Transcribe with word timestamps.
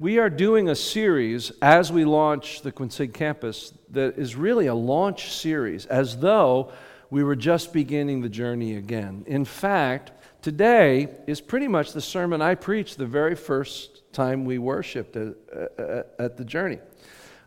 We 0.00 0.20
are 0.20 0.30
doing 0.30 0.68
a 0.68 0.76
series 0.76 1.50
as 1.60 1.90
we 1.90 2.04
launch 2.04 2.62
the 2.62 2.70
Quincy 2.70 3.08
campus 3.08 3.72
that 3.90 4.16
is 4.16 4.36
really 4.36 4.68
a 4.68 4.74
launch 4.74 5.32
series, 5.32 5.86
as 5.86 6.18
though 6.18 6.70
we 7.10 7.24
were 7.24 7.34
just 7.34 7.72
beginning 7.72 8.20
the 8.20 8.28
journey 8.28 8.76
again. 8.76 9.24
In 9.26 9.44
fact, 9.44 10.12
today 10.40 11.08
is 11.26 11.40
pretty 11.40 11.66
much 11.66 11.94
the 11.94 12.00
sermon 12.00 12.40
I 12.40 12.54
preached 12.54 12.96
the 12.96 13.06
very 13.06 13.34
first 13.34 14.12
time 14.12 14.44
we 14.44 14.58
worshiped 14.58 15.16
at, 15.16 15.34
at, 15.76 16.14
at 16.20 16.36
the 16.36 16.44
journey, 16.44 16.78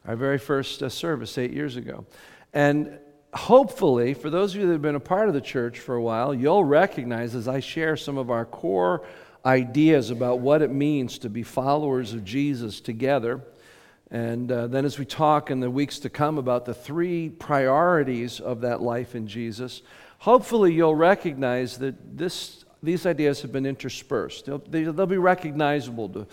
our 0.06 0.18
very 0.18 0.38
first 0.38 0.84
uh, 0.84 0.90
service 0.90 1.38
eight 1.38 1.54
years 1.54 1.78
ago. 1.78 2.06
And 2.52 3.00
hopefully, 3.34 4.14
for 4.14 4.30
those 4.30 4.54
of 4.56 4.60
you 4.60 4.68
that 4.68 4.74
have 4.74 4.82
been 4.82 4.96
a 4.96 5.00
part 5.00 5.30
of 5.30 5.34
the 5.34 5.40
church 5.40 5.80
for 5.80 5.96
a 5.96 6.04
while, 6.04 6.34
you'll 6.34 6.66
recognize 6.66 7.34
as 7.34 7.48
I 7.48 7.62
share 7.62 7.96
some 7.96 8.18
of 8.18 8.30
our 8.30 8.44
core 8.44 9.08
ideas 9.46 10.10
about 10.10 10.40
what 10.40 10.62
it 10.62 10.72
means 10.72 11.18
to 11.20 11.30
be 11.30 11.44
followers 11.44 12.14
of 12.14 12.24
Jesus 12.24 12.80
together. 12.80 13.42
And 14.10 14.52
uh, 14.52 14.68
then, 14.68 14.84
as 14.86 15.00
we 15.00 15.06
talk 15.06 15.50
in 15.50 15.62
the 15.62 15.72
weeks 15.72 16.00
to 16.00 16.10
come 16.10 16.38
about 16.38 16.66
the 16.66 16.74
three 16.74 17.30
priorities 17.30 18.40
of 18.40 18.62
that 18.62 18.82
life 18.82 19.16
in 19.16 19.26
Jesus, 19.26 19.82
hopefully 20.20 20.74
you'll 20.74 20.96
recognize 20.96 21.78
that 21.78 22.18
this, 22.18 22.66
these 22.84 23.06
ideas 23.06 23.42
have 23.42 23.54
been 23.54 23.66
interspersed. 23.66 24.46
They'll, 24.46 24.60
they, 24.60 24.84
will 24.84 25.06
be 25.06 25.18
recognizable 25.18 26.10
to, 26.10 26.28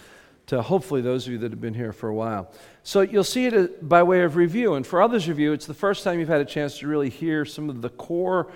to 0.49 0.61
hopefully 0.61 1.03
those 1.03 1.27
of 1.27 1.33
you 1.33 1.39
that 1.39 1.53
have 1.53 1.61
been 1.61 1.75
here 1.75 1.93
for 1.93 2.09
a 2.09 2.15
while. 2.15 2.53
So 2.83 3.03
you'll 3.03 3.23
see 3.23 3.47
it 3.47 3.55
uh, 3.55 3.69
by 3.81 4.03
way 4.03 4.23
of 4.23 4.35
review. 4.35 4.75
And 4.75 4.85
for 4.85 5.01
others 5.01 5.29
of 5.29 5.39
you, 5.39 5.53
it's 5.53 5.67
the 5.67 5.73
first 5.73 6.03
time 6.03 6.19
you've 6.19 6.29
had 6.29 6.41
a 6.41 6.45
chance 6.45 6.81
to 6.81 6.89
really 6.89 7.11
hear 7.11 7.45
some 7.45 7.71
of 7.71 7.81
the 7.81 7.91
core 7.91 8.51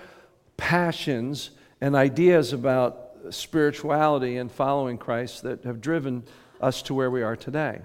passions 0.57 1.51
and 1.81 1.95
ideas 1.95 2.53
about 2.53 3.02
spirituality 3.31 4.37
and 4.37 4.51
following 4.51 4.99
Christ 4.99 5.43
that 5.43 5.65
have 5.65 5.81
driven 5.81 6.25
us 6.61 6.83
to 6.83 6.95
where 6.95 7.11
we 7.11 7.23
are 7.23 7.37
today. 7.37 7.81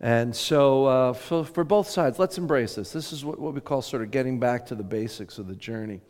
And 0.00 0.34
so, 0.34 0.86
uh, 0.86 1.12
for, 1.12 1.44
for, 1.44 1.64
both 1.64 1.88
sides, 1.88 2.18
let's 2.18 2.38
embrace 2.38 2.76
this. 2.76 2.92
This 2.92 3.12
is 3.12 3.24
what, 3.24 3.40
what 3.40 3.54
we 3.54 3.60
call 3.60 3.82
sort 3.82 4.02
of 4.02 4.12
getting 4.12 4.38
back 4.38 4.66
to 4.66 4.76
the 4.76 4.84
basics 4.84 5.38
of 5.38 5.48
the 5.48 5.56
journey. 5.56 6.00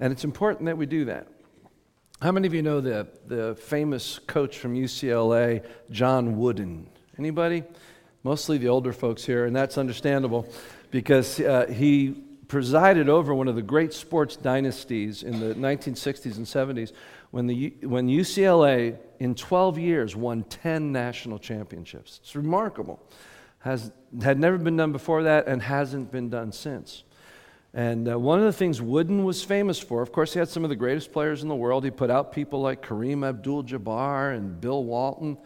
And 0.00 0.12
it's 0.12 0.24
important 0.24 0.64
that 0.64 0.78
we 0.78 0.86
do 0.86 1.04
that. 1.06 1.28
How 2.22 2.32
many 2.32 2.46
of 2.46 2.54
you 2.54 2.62
know 2.62 2.80
the, 2.80 3.06
the 3.26 3.54
famous 3.54 4.18
coach 4.18 4.58
from 4.58 4.74
UCLA, 4.74 5.64
John 5.90 6.38
Wooden? 6.38 6.88
Anybody? 7.18 7.64
Mostly 8.22 8.56
the 8.56 8.68
older 8.68 8.94
folks 8.94 9.26
here, 9.26 9.44
and 9.44 9.54
that's 9.54 9.76
understandable 9.76 10.48
because 10.90 11.38
uh, 11.38 11.66
he 11.66 12.24
presided 12.48 13.10
over 13.10 13.34
one 13.34 13.48
of 13.48 13.56
the 13.56 13.62
great 13.62 13.92
sports 13.92 14.36
dynasties 14.36 15.22
in 15.22 15.40
the 15.40 15.54
1960s 15.54 16.36
and 16.36 16.46
70s 16.46 16.92
when, 17.34 17.48
the, 17.48 17.74
when 17.82 18.06
UCLA, 18.06 18.96
in 19.18 19.34
12 19.34 19.76
years, 19.76 20.14
won 20.14 20.44
10 20.44 20.92
national 20.92 21.40
championships. 21.40 22.20
It's 22.22 22.36
remarkable. 22.36 23.00
Has, 23.58 23.90
had 24.22 24.38
never 24.38 24.56
been 24.56 24.76
done 24.76 24.92
before 24.92 25.24
that 25.24 25.48
and 25.48 25.60
hasn't 25.60 26.12
been 26.12 26.30
done 26.30 26.52
since. 26.52 27.02
And 27.72 28.08
uh, 28.08 28.20
one 28.20 28.38
of 28.38 28.44
the 28.44 28.52
things 28.52 28.80
Wooden 28.80 29.24
was 29.24 29.42
famous 29.42 29.80
for, 29.80 30.00
of 30.00 30.12
course, 30.12 30.32
he 30.32 30.38
had 30.38 30.48
some 30.48 30.62
of 30.62 30.70
the 30.70 30.76
greatest 30.76 31.10
players 31.10 31.42
in 31.42 31.48
the 31.48 31.56
world. 31.56 31.82
He 31.82 31.90
put 31.90 32.08
out 32.08 32.30
people 32.30 32.60
like 32.60 32.86
Kareem 32.86 33.26
Abdul 33.28 33.64
Jabbar 33.64 34.36
and 34.36 34.60
Bill 34.60 34.84
Walton. 34.84 35.36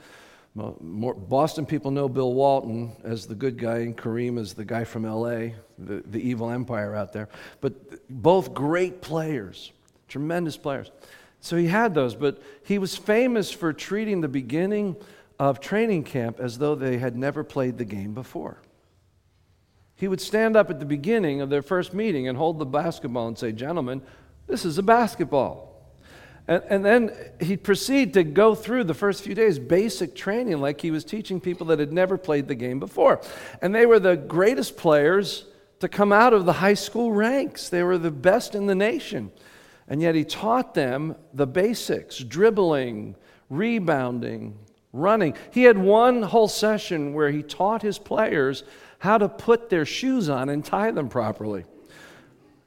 More, 0.54 1.14
Boston 1.14 1.64
people 1.64 1.90
know 1.90 2.06
Bill 2.06 2.34
Walton 2.34 2.96
as 3.02 3.26
the 3.26 3.34
good 3.34 3.56
guy, 3.56 3.78
and 3.78 3.96
Kareem 3.96 4.38
as 4.38 4.52
the 4.52 4.64
guy 4.66 4.84
from 4.84 5.04
LA, 5.04 5.54
the, 5.78 6.02
the 6.04 6.18
evil 6.18 6.50
empire 6.50 6.94
out 6.94 7.14
there. 7.14 7.30
But 7.62 8.06
both 8.10 8.52
great 8.52 9.00
players, 9.00 9.72
tremendous 10.06 10.58
players. 10.58 10.90
So 11.40 11.56
he 11.56 11.66
had 11.66 11.94
those, 11.94 12.14
but 12.14 12.42
he 12.64 12.78
was 12.78 12.96
famous 12.96 13.50
for 13.50 13.72
treating 13.72 14.20
the 14.20 14.28
beginning 14.28 14.96
of 15.38 15.60
training 15.60 16.04
camp 16.04 16.40
as 16.40 16.58
though 16.58 16.74
they 16.74 16.98
had 16.98 17.16
never 17.16 17.44
played 17.44 17.78
the 17.78 17.84
game 17.84 18.12
before. 18.12 18.60
He 19.94 20.08
would 20.08 20.20
stand 20.20 20.56
up 20.56 20.70
at 20.70 20.78
the 20.78 20.86
beginning 20.86 21.40
of 21.40 21.50
their 21.50 21.62
first 21.62 21.94
meeting 21.94 22.28
and 22.28 22.36
hold 22.36 22.58
the 22.58 22.66
basketball 22.66 23.28
and 23.28 23.38
say, 23.38 23.52
Gentlemen, 23.52 24.02
this 24.46 24.64
is 24.64 24.78
a 24.78 24.82
basketball. 24.82 25.68
And, 26.46 26.62
and 26.68 26.84
then 26.84 27.12
he'd 27.40 27.62
proceed 27.62 28.14
to 28.14 28.24
go 28.24 28.54
through 28.54 28.84
the 28.84 28.94
first 28.94 29.22
few 29.22 29.34
days 29.34 29.58
basic 29.58 30.14
training 30.14 30.60
like 30.60 30.80
he 30.80 30.90
was 30.90 31.04
teaching 31.04 31.40
people 31.40 31.66
that 31.68 31.78
had 31.78 31.92
never 31.92 32.16
played 32.16 32.48
the 32.48 32.54
game 32.54 32.80
before. 32.80 33.20
And 33.60 33.74
they 33.74 33.86
were 33.86 34.00
the 34.00 34.16
greatest 34.16 34.76
players 34.76 35.44
to 35.80 35.88
come 35.88 36.12
out 36.12 36.32
of 36.32 36.44
the 36.44 36.54
high 36.54 36.74
school 36.74 37.12
ranks, 37.12 37.68
they 37.68 37.84
were 37.84 37.98
the 37.98 38.10
best 38.10 38.54
in 38.56 38.66
the 38.66 38.74
nation. 38.74 39.30
And 39.88 40.02
yet 40.02 40.14
he 40.14 40.24
taught 40.24 40.74
them 40.74 41.16
the 41.32 41.46
basics 41.46 42.18
dribbling, 42.18 43.16
rebounding, 43.48 44.58
running. 44.92 45.34
He 45.50 45.62
had 45.62 45.78
one 45.78 46.22
whole 46.22 46.48
session 46.48 47.14
where 47.14 47.30
he 47.30 47.42
taught 47.42 47.82
his 47.82 47.98
players 47.98 48.64
how 48.98 49.18
to 49.18 49.28
put 49.28 49.70
their 49.70 49.86
shoes 49.86 50.28
on 50.28 50.48
and 50.48 50.64
tie 50.64 50.90
them 50.90 51.08
properly. 51.08 51.64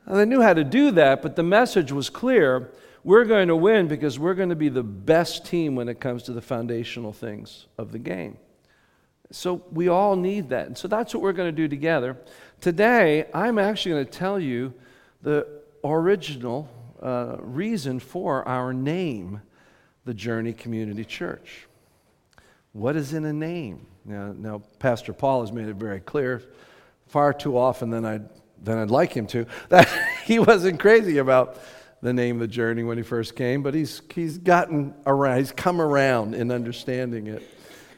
They 0.08 0.26
knew 0.26 0.42
how 0.42 0.54
to 0.54 0.64
do 0.64 0.92
that, 0.92 1.22
but 1.22 1.36
the 1.36 1.44
message 1.44 1.92
was 1.92 2.10
clear. 2.10 2.72
We're 3.04 3.26
going 3.26 3.48
to 3.50 3.56
win 3.56 3.88
because 3.88 4.18
we're 4.18 4.34
going 4.34 4.50
to 4.50 4.56
be 4.56 4.70
the 4.70 4.84
best 4.84 5.46
team 5.46 5.76
when 5.76 5.90
it 5.90 6.00
comes 6.00 6.24
to 6.24 6.34
the 6.34 6.42
foundational 6.42 7.14
things 7.14 7.68
of 7.78 7.92
the 7.92 8.00
game. 8.00 8.38
So 9.32 9.64
we 9.72 9.88
all 9.88 10.16
need 10.16 10.50
that. 10.50 10.68
And 10.68 10.78
so 10.78 10.88
that's 10.88 11.14
what 11.14 11.24
we're 11.24 11.34
going 11.34 11.50
to 11.50 11.56
do 11.56 11.68
together. 11.68 12.18
Today, 12.60 13.26
I'm 13.34 13.58
actually 13.58 13.94
going 13.94 14.06
to 14.06 14.12
tell 14.12 14.40
you 14.40 14.74
the 15.22 15.48
original 15.84 16.70
uh, 17.02 17.38
reason 17.40 18.00
for 18.00 18.48
our 18.48 18.74
name, 18.74 19.42
the 20.06 20.14
Journey 20.14 20.54
Community 20.54 21.06
Church. 21.06 21.68
What 22.74 22.96
is 22.96 23.14
in 23.14 23.26
a 23.26 23.34
name? 23.34 23.88
Now, 24.06 24.34
now, 24.34 24.62
Pastor 24.80 25.14
Paul 25.14 25.42
has 25.42 25.52
made 25.52 25.68
it 25.68 25.76
very 25.76 26.00
clear, 26.00 26.42
far 27.08 27.34
too 27.34 27.58
often 27.58 27.90
than 27.90 28.06
I'd, 28.06 28.30
than 28.64 28.78
I'd 28.78 28.90
like 28.90 29.14
him 29.14 29.28
to, 29.28 29.46
that 29.70 29.88
he 30.26 30.40
wasn't 30.40 30.80
crazy 30.80 31.18
about 31.18 31.58
the 32.02 32.14
name 32.14 32.38
of 32.38 32.42
the 32.42 32.48
journey 32.48 32.84
when 32.84 32.98
he 32.98 33.04
first 33.04 33.36
came, 33.36 33.62
but 33.62 33.74
he's, 33.74 34.02
he's 34.14 34.38
gotten 34.38 34.94
around, 35.06 35.38
he's 35.38 35.52
come 35.52 35.80
around 35.80 36.34
in 36.34 36.52
understanding 36.52 37.28
it. 37.28 37.44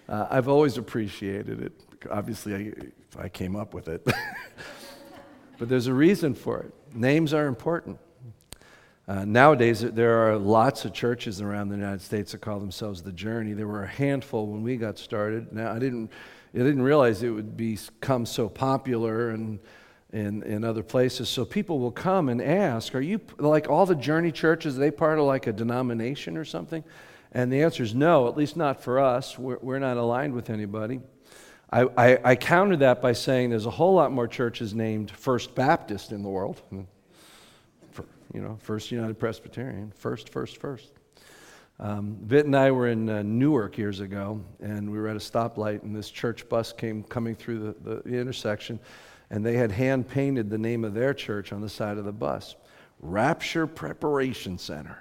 Uh, 0.10 0.28
I've 0.30 0.50
always 0.50 0.78
appreciated 0.78 1.62
it. 1.62 1.72
Obviously, 2.12 2.74
I, 3.18 3.24
I 3.24 3.30
came 3.30 3.56
up 3.56 3.74
with 3.74 3.88
it. 3.88 4.06
but 5.58 5.70
there's 5.70 5.88
a 5.88 5.94
reason 5.94 6.34
for 6.34 6.60
it. 6.60 6.74
Names 6.94 7.34
are 7.34 7.48
important. 7.48 7.98
Uh, 9.06 9.26
nowadays, 9.26 9.82
there 9.82 10.28
are 10.28 10.38
lots 10.38 10.86
of 10.86 10.94
churches 10.94 11.42
around 11.42 11.68
the 11.68 11.76
United 11.76 12.02
States 12.02 12.32
that 12.32 12.40
call 12.40 12.60
themselves 12.60 13.02
the 13.02 13.12
Journey. 13.12 13.52
There 13.52 13.68
were 13.68 13.84
a 13.84 13.88
handful 13.88 14.48
when 14.48 14.64
we 14.64 14.78
got 14.78 14.98
started. 14.98 15.52
Now, 15.52 15.74
I 15.74 15.80
didn't, 15.80 16.10
I 16.54 16.60
didn't 16.60 16.84
realize 16.84 17.22
it 17.22 17.30
would 17.30 17.58
become 17.58 18.26
so 18.26 18.48
popular 18.48 19.32
and 19.32 19.60
in, 20.14 20.44
in 20.44 20.64
other 20.64 20.84
places. 20.84 21.28
So 21.28 21.44
people 21.44 21.80
will 21.80 21.92
come 21.92 22.30
and 22.30 22.42
ask, 22.42 22.96
Are 22.96 23.02
you 23.02 23.20
like 23.40 23.70
all 23.70 23.86
the 23.86 23.96
Journey 23.96 24.32
churches? 24.32 24.78
Are 24.78 24.80
they 24.80 24.92
part 24.92 25.20
of 25.20 25.26
like 25.26 25.48
a 25.48 25.54
denomination 25.54 26.38
or 26.38 26.46
something? 26.46 26.84
And 27.34 27.52
the 27.52 27.64
answer 27.64 27.84
is 27.84 27.96
no, 27.96 28.28
at 28.28 28.38
least 28.38 28.56
not 28.56 28.82
for 28.82 29.00
us. 29.00 29.38
We're, 29.38 29.58
we're 29.62 29.80
not 29.80 29.98
aligned 29.98 30.34
with 30.34 30.50
anybody. 30.52 31.02
I, 31.72 31.82
I, 31.98 32.20
I 32.24 32.36
countered 32.36 32.80
that 32.80 33.02
by 33.02 33.14
saying 33.14 33.50
there's 33.50 33.66
a 33.66 33.72
whole 33.72 33.96
lot 33.96 34.12
more 34.12 34.28
churches 34.28 34.76
named 34.76 35.10
First 35.10 35.56
Baptist 35.56 36.12
in 36.12 36.22
the 36.22 36.30
world 36.30 36.62
you 38.34 38.42
know, 38.42 38.58
First 38.62 38.92
United 38.92 39.20
Presbyterian, 39.20 39.92
first, 39.96 40.30
first, 40.30 40.58
first. 40.58 40.92
Um, 41.80 42.18
Vit 42.24 42.46
and 42.46 42.56
I 42.56 42.72
were 42.72 42.88
in 42.88 43.10
uh, 43.10 43.22
Newark 43.24 43.78
years 43.78 44.00
ago, 44.00 44.42
and 44.60 44.92
we 44.92 44.98
were 44.98 45.08
at 45.08 45.16
a 45.16 45.20
stoplight, 45.20 45.84
and 45.84 45.96
this 45.96 46.10
church 46.10 46.48
bus 46.50 46.74
came 46.74 47.04
coming 47.04 47.36
through 47.36 47.76
the, 47.84 48.02
the 48.04 48.18
intersection, 48.18 48.80
and 49.30 49.46
they 49.46 49.56
had 49.56 49.72
hand 49.72 50.08
painted 50.08 50.50
the 50.50 50.58
name 50.58 50.84
of 50.84 50.94
their 50.94 51.14
church 51.14 51.52
on 51.54 51.62
the 51.62 51.70
side 51.70 51.98
of 51.98 52.06
the 52.06 52.12
bus 52.12 52.56
Rapture 53.00 53.68
Preparation 53.68 54.58
Center. 54.58 54.98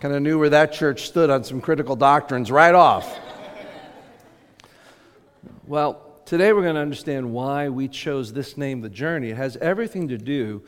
Kind 0.00 0.14
of 0.14 0.22
knew 0.22 0.38
where 0.38 0.50
that 0.50 0.72
church 0.72 1.06
stood 1.06 1.30
on 1.30 1.42
some 1.42 1.60
critical 1.60 1.96
doctrines 1.96 2.50
right 2.50 2.74
off. 2.74 3.18
well, 5.66 6.20
today 6.26 6.52
we're 6.52 6.62
going 6.62 6.74
to 6.74 6.80
understand 6.80 7.32
why 7.32 7.70
we 7.70 7.88
chose 7.88 8.32
this 8.32 8.56
name, 8.58 8.82
The 8.82 8.90
Journey. 8.90 9.30
It 9.30 9.36
has 9.38 9.56
everything 9.56 10.08
to 10.08 10.18
do 10.18 10.62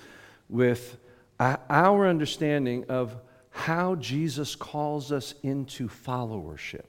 with 0.49 0.97
our 1.39 2.07
understanding 2.07 2.85
of 2.89 3.17
how 3.51 3.95
Jesus 3.97 4.55
calls 4.55 5.11
us 5.13 5.35
into 5.43 5.89
followership. 5.89 6.85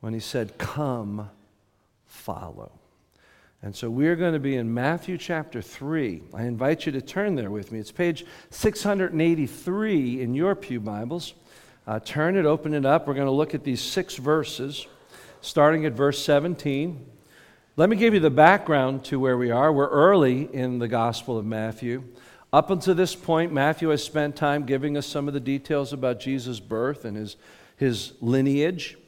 When 0.00 0.14
he 0.14 0.20
said, 0.20 0.56
Come, 0.58 1.30
follow. 2.06 2.72
And 3.62 3.76
so 3.76 3.90
we're 3.90 4.16
going 4.16 4.32
to 4.32 4.40
be 4.40 4.56
in 4.56 4.72
Matthew 4.72 5.18
chapter 5.18 5.60
3. 5.60 6.22
I 6.32 6.44
invite 6.44 6.86
you 6.86 6.92
to 6.92 7.02
turn 7.02 7.34
there 7.34 7.50
with 7.50 7.72
me. 7.72 7.78
It's 7.78 7.92
page 7.92 8.24
683 8.48 10.22
in 10.22 10.34
your 10.34 10.54
Pew 10.54 10.80
Bibles. 10.80 11.34
Uh, 11.86 12.00
turn 12.00 12.36
it, 12.36 12.46
open 12.46 12.72
it 12.72 12.86
up. 12.86 13.06
We're 13.06 13.14
going 13.14 13.26
to 13.26 13.32
look 13.32 13.54
at 13.54 13.64
these 13.64 13.82
six 13.82 14.16
verses, 14.16 14.86
starting 15.42 15.84
at 15.84 15.92
verse 15.92 16.24
17. 16.24 17.04
Let 17.76 17.88
me 17.88 17.94
give 17.94 18.14
you 18.14 18.20
the 18.20 18.30
background 18.30 19.04
to 19.04 19.20
where 19.20 19.38
we 19.38 19.52
are. 19.52 19.72
We're 19.72 19.88
early 19.88 20.52
in 20.52 20.80
the 20.80 20.88
Gospel 20.88 21.38
of 21.38 21.46
Matthew. 21.46 22.02
Up 22.52 22.68
until 22.70 22.96
this 22.96 23.14
point, 23.14 23.52
Matthew 23.52 23.90
has 23.90 24.02
spent 24.02 24.34
time 24.34 24.66
giving 24.66 24.96
us 24.96 25.06
some 25.06 25.28
of 25.28 25.34
the 25.34 25.40
details 25.40 25.92
about 25.92 26.18
Jesus' 26.18 26.58
birth 26.58 27.04
and 27.04 27.16
his, 27.16 27.36
his 27.76 28.14
lineage. 28.20 28.98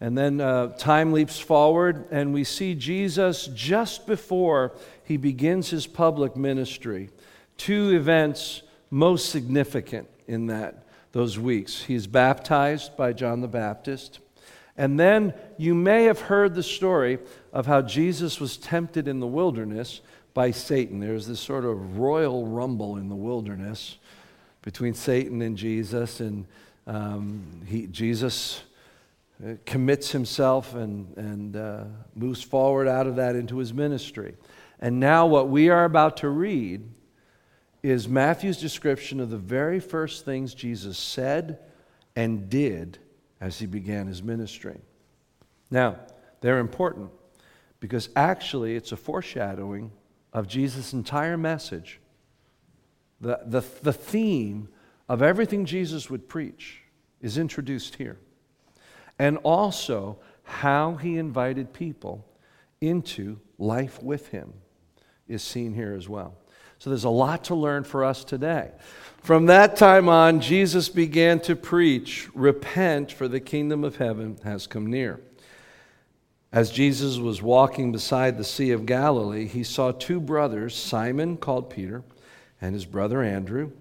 And 0.00 0.16
then 0.16 0.40
uh, 0.40 0.68
time 0.76 1.12
leaps 1.12 1.40
forward, 1.40 2.06
and 2.12 2.32
we 2.32 2.44
see 2.44 2.76
Jesus 2.76 3.48
just 3.48 4.06
before 4.06 4.72
he 5.02 5.16
begins 5.16 5.70
his 5.70 5.88
public 5.88 6.36
ministry. 6.36 7.10
Two 7.56 7.90
events 7.90 8.62
most 8.90 9.28
significant 9.28 10.08
in 10.28 10.46
that 10.46 10.84
those 11.10 11.36
weeks. 11.36 11.82
He 11.82 11.96
is 11.96 12.06
baptized 12.06 12.96
by 12.96 13.12
John 13.12 13.40
the 13.40 13.48
Baptist. 13.48 14.20
And 14.78 14.98
then 14.98 15.34
you 15.58 15.74
may 15.74 16.04
have 16.04 16.20
heard 16.20 16.54
the 16.54 16.62
story 16.62 17.18
of 17.52 17.66
how 17.66 17.82
Jesus 17.82 18.40
was 18.40 18.56
tempted 18.56 19.08
in 19.08 19.18
the 19.18 19.26
wilderness 19.26 20.00
by 20.34 20.52
Satan. 20.52 21.00
There's 21.00 21.26
this 21.26 21.40
sort 21.40 21.64
of 21.64 21.98
royal 21.98 22.46
rumble 22.46 22.96
in 22.96 23.08
the 23.08 23.16
wilderness 23.16 23.98
between 24.62 24.94
Satan 24.94 25.42
and 25.42 25.56
Jesus, 25.56 26.20
and 26.20 26.46
um, 26.86 27.62
he, 27.66 27.88
Jesus 27.88 28.62
uh, 29.44 29.54
commits 29.66 30.12
himself 30.12 30.74
and, 30.74 31.16
and 31.16 31.56
uh, 31.56 31.84
moves 32.14 32.42
forward 32.42 32.86
out 32.86 33.08
of 33.08 33.16
that 33.16 33.34
into 33.34 33.58
his 33.58 33.74
ministry. 33.74 34.36
And 34.78 35.00
now, 35.00 35.26
what 35.26 35.48
we 35.48 35.70
are 35.70 35.84
about 35.84 36.18
to 36.18 36.28
read 36.28 36.88
is 37.82 38.08
Matthew's 38.08 38.58
description 38.58 39.18
of 39.18 39.30
the 39.30 39.38
very 39.38 39.80
first 39.80 40.24
things 40.24 40.54
Jesus 40.54 40.98
said 40.98 41.58
and 42.14 42.48
did 42.48 42.98
as 43.40 43.58
he 43.58 43.66
began 43.66 44.06
his 44.06 44.22
ministry. 44.22 44.80
Now, 45.70 45.96
they're 46.40 46.58
important 46.58 47.10
because 47.80 48.08
actually 48.16 48.76
it's 48.76 48.92
a 48.92 48.96
foreshadowing 48.96 49.92
of 50.32 50.48
Jesus' 50.48 50.92
entire 50.92 51.36
message. 51.36 52.00
The, 53.20 53.40
the, 53.44 53.62
the 53.82 53.92
theme 53.92 54.68
of 55.08 55.22
everything 55.22 55.64
Jesus 55.64 56.10
would 56.10 56.28
preach 56.28 56.82
is 57.20 57.38
introduced 57.38 57.96
here. 57.96 58.18
And 59.18 59.38
also 59.38 60.18
how 60.44 60.94
he 60.94 61.18
invited 61.18 61.72
people 61.72 62.24
into 62.80 63.40
life 63.58 64.02
with 64.02 64.28
him 64.28 64.52
is 65.26 65.42
seen 65.42 65.74
here 65.74 65.94
as 65.94 66.08
well. 66.08 66.36
So 66.78 66.90
there's 66.90 67.04
a 67.04 67.10
lot 67.10 67.44
to 67.44 67.54
learn 67.54 67.84
for 67.84 68.04
us 68.04 68.24
today. 68.24 68.70
From 69.22 69.46
that 69.46 69.76
time 69.76 70.08
on, 70.08 70.40
Jesus 70.40 70.88
began 70.88 71.40
to 71.40 71.56
preach, 71.56 72.28
Repent, 72.34 73.12
for 73.12 73.26
the 73.26 73.40
kingdom 73.40 73.84
of 73.84 73.96
heaven 73.96 74.38
has 74.44 74.66
come 74.66 74.86
near. 74.86 75.20
As 76.52 76.70
Jesus 76.70 77.18
was 77.18 77.42
walking 77.42 77.92
beside 77.92 78.38
the 78.38 78.44
Sea 78.44 78.70
of 78.70 78.86
Galilee, 78.86 79.46
he 79.46 79.64
saw 79.64 79.92
two 79.92 80.20
brothers, 80.20 80.74
Simon, 80.74 81.36
called 81.36 81.68
Peter, 81.68 82.04
and 82.60 82.74
his 82.74 82.86
brother 82.86 83.22
Andrew. 83.22 83.72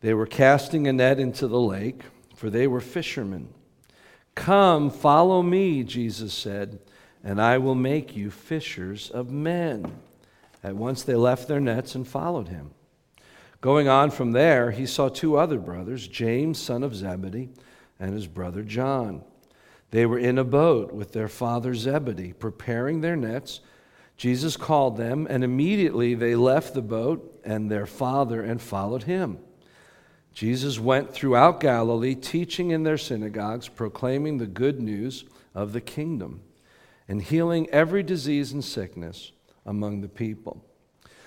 They 0.00 0.14
were 0.14 0.26
casting 0.26 0.86
a 0.86 0.92
net 0.92 1.18
into 1.18 1.48
the 1.48 1.58
lake, 1.58 2.02
for 2.36 2.50
they 2.50 2.66
were 2.66 2.80
fishermen. 2.80 3.48
Come, 4.34 4.90
follow 4.90 5.42
me, 5.42 5.82
Jesus 5.82 6.34
said, 6.34 6.78
and 7.24 7.40
I 7.40 7.58
will 7.58 7.74
make 7.74 8.14
you 8.14 8.30
fishers 8.30 9.10
of 9.10 9.32
men. 9.32 9.92
At 10.64 10.76
once 10.76 11.02
they 11.02 11.14
left 11.14 11.46
their 11.46 11.60
nets 11.60 11.94
and 11.94 12.08
followed 12.08 12.48
him. 12.48 12.70
Going 13.60 13.86
on 13.86 14.10
from 14.10 14.32
there, 14.32 14.70
he 14.70 14.86
saw 14.86 15.10
two 15.10 15.36
other 15.36 15.58
brothers, 15.58 16.08
James, 16.08 16.58
son 16.58 16.82
of 16.82 16.96
Zebedee, 16.96 17.50
and 18.00 18.14
his 18.14 18.26
brother 18.26 18.62
John. 18.62 19.22
They 19.90 20.06
were 20.06 20.18
in 20.18 20.38
a 20.38 20.44
boat 20.44 20.92
with 20.92 21.12
their 21.12 21.28
father 21.28 21.74
Zebedee, 21.74 22.32
preparing 22.32 23.00
their 23.00 23.14
nets. 23.14 23.60
Jesus 24.16 24.56
called 24.56 24.96
them, 24.96 25.26
and 25.28 25.44
immediately 25.44 26.14
they 26.14 26.34
left 26.34 26.72
the 26.72 26.82
boat 26.82 27.40
and 27.44 27.70
their 27.70 27.86
father 27.86 28.42
and 28.42 28.60
followed 28.60 29.02
him. 29.02 29.38
Jesus 30.32 30.80
went 30.80 31.12
throughout 31.12 31.60
Galilee, 31.60 32.14
teaching 32.14 32.70
in 32.70 32.82
their 32.82 32.98
synagogues, 32.98 33.68
proclaiming 33.68 34.38
the 34.38 34.46
good 34.46 34.80
news 34.80 35.24
of 35.54 35.72
the 35.72 35.80
kingdom, 35.80 36.42
and 37.06 37.22
healing 37.22 37.68
every 37.70 38.02
disease 38.02 38.52
and 38.52 38.64
sickness 38.64 39.32
among 39.66 40.00
the 40.00 40.08
people. 40.08 40.64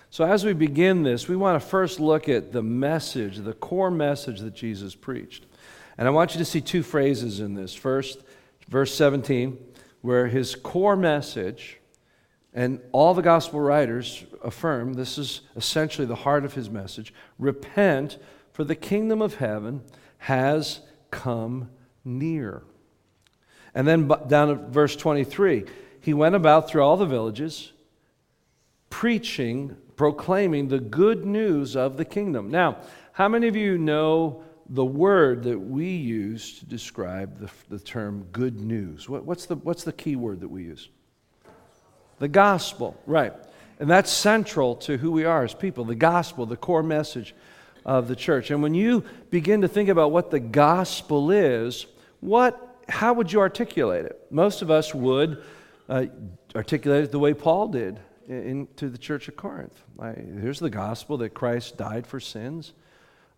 So, 0.10 0.24
as 0.26 0.46
we 0.46 0.54
begin 0.54 1.04
this, 1.04 1.28
we 1.28 1.36
want 1.36 1.62
to 1.62 1.68
first 1.68 2.00
look 2.00 2.30
at 2.30 2.52
the 2.54 2.64
message, 2.64 3.38
the 3.38 3.54
core 3.54 3.92
message 3.92 4.40
that 4.40 4.54
Jesus 4.54 4.96
preached. 4.96 5.46
And 5.98 6.08
I 6.08 6.12
want 6.12 6.34
you 6.34 6.40
to 6.40 6.46
see 6.46 6.62
two 6.62 6.84
phrases 6.84 7.40
in 7.40 7.56
this. 7.56 7.74
First, 7.74 8.24
verse 8.70 8.94
17, 8.96 9.58
where 10.02 10.28
his 10.28 10.56
core 10.56 10.96
message, 10.96 11.80
and 12.54 12.80
all 12.92 13.14
the 13.14 13.22
gospel 13.22 13.60
writers 13.60 14.26
affirm 14.44 14.94
this 14.94 15.18
is 15.18 15.42
essentially 15.56 16.08
the 16.08 16.16
heart 16.16 16.46
of 16.46 16.54
his 16.54 16.70
message 16.70 17.14
repent, 17.38 18.18
for 18.54 18.64
the 18.64 18.76
kingdom 18.76 19.22
of 19.22 19.36
heaven 19.36 19.82
has 20.20 20.80
come 21.12 21.70
near. 22.06 22.64
And 23.76 23.88
then 23.88 24.08
down 24.28 24.50
at 24.50 24.70
verse 24.70 24.96
23, 24.96 25.66
he 26.02 26.14
went 26.14 26.36
about 26.36 26.70
through 26.70 26.82
all 26.82 26.98
the 26.98 27.06
villages, 27.06 27.74
preaching, 28.90 29.76
proclaiming 29.96 30.68
the 30.68 30.80
good 30.80 31.26
news 31.26 31.76
of 31.76 31.98
the 31.98 32.06
kingdom. 32.06 32.50
Now, 32.50 32.78
how 33.14 33.28
many 33.28 33.48
of 33.48 33.56
you 33.56 33.78
know 33.78 34.44
the 34.70 34.86
word 34.86 35.44
that 35.44 35.58
we 35.58 35.88
use 35.88 36.60
to 36.60 36.66
describe 36.66 37.40
the, 37.40 37.50
the 37.70 37.80
term 37.80 38.28
good 38.32 38.60
news. 38.60 39.08
What, 39.08 39.24
what's, 39.24 39.46
the, 39.46 39.56
what's 39.56 39.84
the 39.84 39.94
key 39.94 40.16
word 40.16 40.42
that 40.42 40.50
we 40.50 40.64
use? 40.64 40.90
The 42.20 42.28
gospel, 42.28 43.00
right. 43.06 43.34
And 43.80 43.90
that's 43.90 44.12
central 44.12 44.76
to 44.78 44.98
who 44.98 45.12
we 45.12 45.24
are 45.24 45.44
as 45.44 45.54
people. 45.54 45.86
The 45.86 45.96
gospel, 45.96 46.46
the 46.46 46.58
core 46.58 46.84
message 46.84 47.34
of 47.86 48.08
the 48.08 48.16
church. 48.16 48.52
And 48.52 48.62
when 48.62 48.74
you 48.74 49.06
begin 49.30 49.62
to 49.62 49.68
think 49.68 49.88
about 49.88 50.12
what 50.12 50.32
the 50.32 50.40
gospel 50.40 51.32
is, 51.32 51.86
what, 52.20 52.82
how 52.90 53.14
would 53.14 53.32
you 53.32 53.40
articulate 53.40 54.06
it? 54.06 54.20
Most 54.30 54.62
of 54.62 54.70
us 54.70 54.94
would 54.94 55.44
uh, 55.88 56.08
articulate 56.56 57.06
it 57.06 57.12
the 57.12 57.20
way 57.20 57.34
Paul 57.34 57.70
did 57.70 58.00
into 58.28 58.90
the 58.90 58.98
church 58.98 59.28
of 59.28 59.36
Corinth. 59.36 59.82
here's 60.42 60.60
the 60.60 60.70
gospel 60.70 61.18
that 61.18 61.34
Christ 61.34 61.78
died 61.78 62.06
for 62.06 62.20
sins 62.20 62.74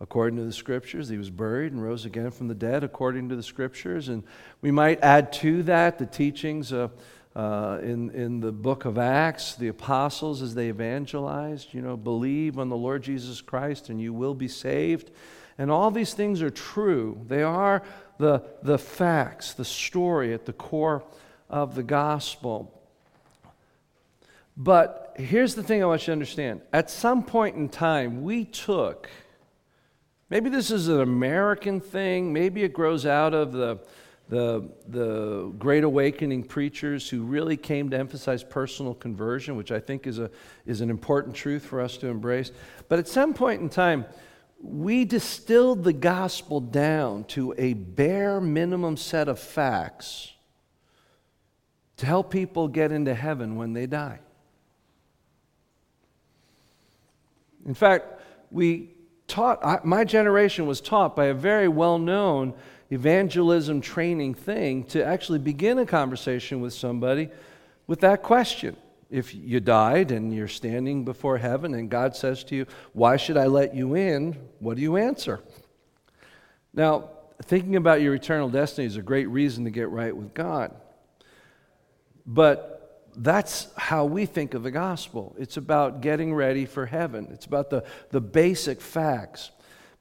according 0.02 0.38
to 0.38 0.46
the 0.46 0.54
scriptures. 0.54 1.10
He 1.10 1.18
was 1.18 1.30
buried 1.30 1.74
and 1.74 1.84
rose 1.84 2.06
again 2.06 2.32
from 2.32 2.48
the 2.48 2.56
dead 2.56 2.84
according 2.84 3.30
to 3.30 3.36
the 3.36 3.44
scriptures. 3.44 4.10
And 4.10 4.24
we 4.62 4.72
might 4.72 5.02
add 5.02 5.34
to 5.34 5.64
that 5.64 6.00
the 6.00 6.06
teachings 6.06 6.72
uh, 6.72 6.90
in, 7.36 8.10
in 8.12 8.40
the 8.40 8.52
book 8.52 8.86
of 8.86 8.98
Acts, 8.98 9.56
the 9.56 9.68
apostles 9.68 10.42
as 10.42 10.56
they 10.56 10.70
evangelized, 10.70 11.74
you 11.74 11.82
know, 11.82 11.98
believe 11.98 12.58
on 12.58 12.70
the 12.70 12.78
Lord 12.78 13.04
Jesus 13.04 13.42
Christ 13.42 13.90
and 13.90 14.02
you 14.02 14.14
will 14.14 14.34
be 14.34 14.48
saved. 14.48 15.12
And 15.58 15.70
all 15.70 15.92
these 15.92 16.14
things 16.14 16.42
are 16.42 16.50
true. 16.50 17.22
They 17.28 17.44
are 17.44 17.84
the, 18.18 18.44
the 18.64 18.78
facts, 18.78 19.54
the 19.54 19.66
story 19.66 20.34
at 20.34 20.46
the 20.46 20.54
core 20.54 21.04
of 21.50 21.76
the 21.76 21.84
gospel. 21.84 22.79
But 24.60 25.16
here's 25.18 25.56
the 25.56 25.64
thing 25.64 25.82
I 25.82 25.88
want 25.88 26.02
you 26.02 26.08
to 26.08 26.12
understand. 26.12 26.62
At 26.72 26.92
some 26.92 27.24
point 27.24 27.56
in 27.56 27.70
time, 27.70 28.22
we 28.22 28.46
took 28.46 29.10
Maybe 30.30 30.50
this 30.50 30.70
is 30.70 30.88
an 30.90 31.02
American 31.02 31.82
thing. 31.82 32.32
Maybe 32.32 32.64
it 32.64 32.72
grows 32.72 33.06
out 33.08 33.34
of 33.34 33.52
the, 33.52 33.80
the, 34.30 34.70
the 34.88 35.52
Great 35.58 35.84
Awakening 35.84 36.44
preachers 36.44 37.10
who 37.10 37.24
really 37.24 37.58
came 37.58 37.90
to 37.90 37.98
emphasize 37.98 38.44
personal 38.44 38.94
conversion, 38.94 39.56
which 39.56 39.72
I 39.72 39.80
think 39.80 40.06
is, 40.06 40.20
a, 40.20 40.30
is 40.68 40.82
an 40.82 40.92
important 40.92 41.36
truth 41.36 41.66
for 41.66 41.82
us 41.82 41.98
to 41.98 42.08
embrace. 42.08 42.52
But 42.90 43.00
at 43.00 43.08
some 43.08 43.34
point 43.34 43.62
in 43.62 43.70
time, 43.70 44.06
we 44.62 45.04
distilled 45.04 45.84
the 45.84 45.94
gospel 45.94 46.60
down 46.60 47.24
to 47.24 47.56
a 47.58 47.74
bare 47.74 48.40
minimum 48.40 48.98
set 48.98 49.28
of 49.28 49.40
facts 49.40 50.34
to 51.98 52.06
help 52.06 52.30
people 52.30 52.68
get 52.68 52.92
into 52.92 53.16
heaven 53.16 53.56
when 53.56 53.74
they 53.74 53.88
die. 53.88 54.20
In 57.66 57.74
fact, 57.74 58.22
we 58.52 58.96
taught, 59.28 59.86
my 59.86 60.04
generation 60.04 60.66
was 60.66 60.82
taught 60.82 61.16
by 61.16 61.26
a 61.26 61.34
very 61.34 61.68
well 61.68 62.00
known 62.00 62.54
evangelism 62.92 63.82
training 63.82 64.34
thing 64.34 64.84
to 64.86 65.04
actually 65.06 65.40
begin 65.40 65.78
a 65.80 65.86
conversation 65.86 66.62
with 66.62 66.74
somebody 66.74 67.30
with 67.88 68.00
that 68.02 68.24
question. 68.24 68.76
If 69.10 69.34
you 69.34 69.60
died 69.60 70.12
and 70.12 70.34
you're 70.34 70.48
standing 70.48 71.04
before 71.04 71.38
heaven 71.40 71.74
and 71.74 71.90
God 71.90 72.16
says 72.16 72.44
to 72.46 72.56
you, 72.56 72.66
Why 72.94 73.18
should 73.18 73.38
I 73.38 73.48
let 73.48 73.74
you 73.74 73.96
in? 73.96 74.38
What 74.60 74.76
do 74.76 74.84
you 74.84 74.98
answer? 74.98 75.40
Now, 76.74 77.10
thinking 77.44 77.76
about 77.76 78.02
your 78.02 78.14
eternal 78.14 78.50
destiny 78.50 78.86
is 78.86 78.98
a 78.98 79.02
great 79.02 79.28
reason 79.28 79.64
to 79.64 79.72
get 79.72 79.90
right 79.90 80.16
with 80.16 80.34
God. 80.34 80.76
But 82.26 82.79
that's 83.16 83.68
how 83.76 84.06
we 84.06 84.26
think 84.26 84.54
of 84.54 84.64
the 84.64 84.72
gospel. 84.72 85.36
It's 85.38 85.58
about 85.58 86.02
getting 86.02 86.34
ready 86.34 86.66
for 86.66 86.86
heaven, 86.86 87.28
it's 87.32 87.46
about 87.46 87.70
the, 87.70 87.84
the 88.12 88.22
basic 88.22 88.82
facts. 88.82 89.52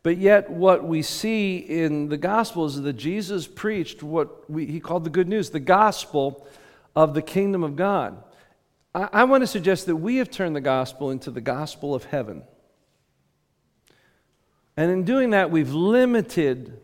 But 0.04 0.18
yet, 0.18 0.48
what 0.48 0.84
we 0.84 1.02
see 1.02 1.56
in 1.56 2.08
the 2.08 2.16
gospel 2.16 2.64
is 2.66 2.80
that 2.80 2.92
Jesus 2.92 3.46
preached 3.46 4.02
what 4.02 4.48
we, 4.48 4.64
he 4.64 4.80
called 4.80 5.04
the 5.04 5.10
good 5.10 5.28
news, 5.28 5.50
the 5.50 5.60
gospel 5.60 6.46
of 6.94 7.14
the 7.14 7.22
kingdom 7.22 7.64
of 7.64 7.74
God. 7.74 8.22
I, 8.94 9.08
I 9.12 9.24
want 9.24 9.42
to 9.42 9.46
suggest 9.46 9.86
that 9.86 9.96
we 9.96 10.16
have 10.16 10.30
turned 10.30 10.54
the 10.54 10.60
gospel 10.60 11.10
into 11.10 11.30
the 11.30 11.40
gospel 11.40 11.94
of 11.94 12.04
heaven. 12.04 12.44
And 14.76 14.90
in 14.90 15.02
doing 15.02 15.30
that, 15.30 15.50
we've 15.50 15.74
limited 15.74 16.80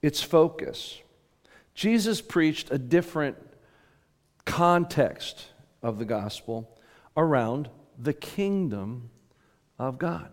its 0.00 0.22
focus 0.22 1.02
Jesus 1.74 2.20
preached 2.20 2.70
a 2.70 2.78
different 2.78 3.36
context 4.44 5.46
of 5.82 5.98
the 5.98 6.04
gospel 6.04 6.78
around 7.16 7.68
the 7.98 8.12
kingdom 8.12 9.10
of 9.78 9.98
God. 9.98 10.28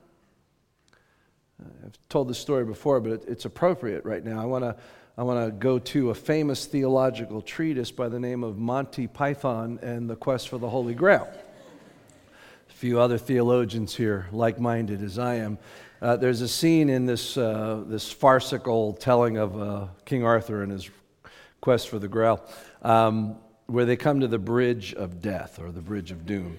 I've 1.86 1.98
told 2.08 2.30
this 2.30 2.40
story 2.40 2.66
before, 2.66 3.02
but 3.02 3.24
it's 3.28 3.46
appropriate 3.46 4.06
right 4.06 4.24
now. 4.24 4.42
I 4.42 4.46
want 4.46 4.64
to 4.64 4.76
I 5.18 5.24
want 5.24 5.46
to 5.46 5.52
go 5.52 5.80
to 5.80 6.12
a 6.12 6.16
famous 6.16 6.66
theological 6.66 7.42
treatise 7.42 7.92
by 7.92 8.08
the 8.08 8.22
name 8.22 8.42
of 8.42 8.58
Monty 8.58 9.06
Python 9.06 9.78
and 9.82 10.10
the 10.10 10.16
Quest 10.16 10.48
for 10.48 10.58
the 10.58 10.70
Holy 10.70 10.94
Grail. 10.94 11.28
A 12.70 12.74
few 12.74 13.02
other 13.02 13.18
theologians 13.18 13.94
here, 13.94 14.28
like 14.32 14.62
minded 14.62 15.04
as 15.04 15.20
I 15.20 15.36
am. 15.36 15.58
Uh, 16.02 16.16
there's 16.16 16.40
a 16.40 16.48
scene 16.48 16.88
in 16.88 17.06
this, 17.06 17.36
uh, 17.36 17.84
this 17.86 18.10
farcical 18.10 18.94
telling 18.94 19.36
of 19.36 19.62
uh, 19.62 19.88
King 20.06 20.24
Arthur 20.24 20.64
and 20.64 20.72
his 20.72 20.90
quest 21.60 21.90
for 21.90 22.00
the 22.00 22.08
Grail 22.08 22.42
um, 22.82 23.36
where 23.70 23.86
they 23.86 23.96
come 23.96 24.20
to 24.20 24.28
the 24.28 24.40
bridge 24.40 24.94
of 24.94 25.22
death 25.22 25.60
or 25.60 25.72
the 25.72 25.82
bridge 25.82 26.12
of 26.12 26.26
doom. 26.26 26.58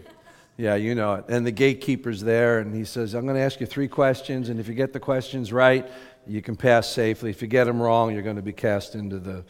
Yeah, 0.56 0.74
you 0.74 0.94
know 0.94 1.14
it. 1.14 1.24
And 1.28 1.46
the 1.46 1.50
gatekeeper's 1.52 2.20
there, 2.20 2.58
and 2.58 2.74
he 2.74 2.84
says, 2.84 3.14
I'm 3.14 3.24
going 3.24 3.36
to 3.36 3.42
ask 3.42 3.60
you 3.60 3.66
three 3.66 3.88
questions, 3.88 4.48
and 4.48 4.60
if 4.60 4.68
you 4.68 4.74
get 4.74 4.92
the 4.92 5.00
questions 5.00 5.52
right, 5.52 5.90
you 6.26 6.42
can 6.42 6.54
pass 6.54 6.88
safely. 6.88 7.30
If 7.30 7.40
you 7.40 7.48
get 7.48 7.64
them 7.64 7.80
wrong, 7.80 8.12
you're 8.12 8.22
going 8.22 8.36
to 8.36 8.42
be 8.42 8.52
cast 8.52 8.94
into 8.94 9.18
the 9.18 9.44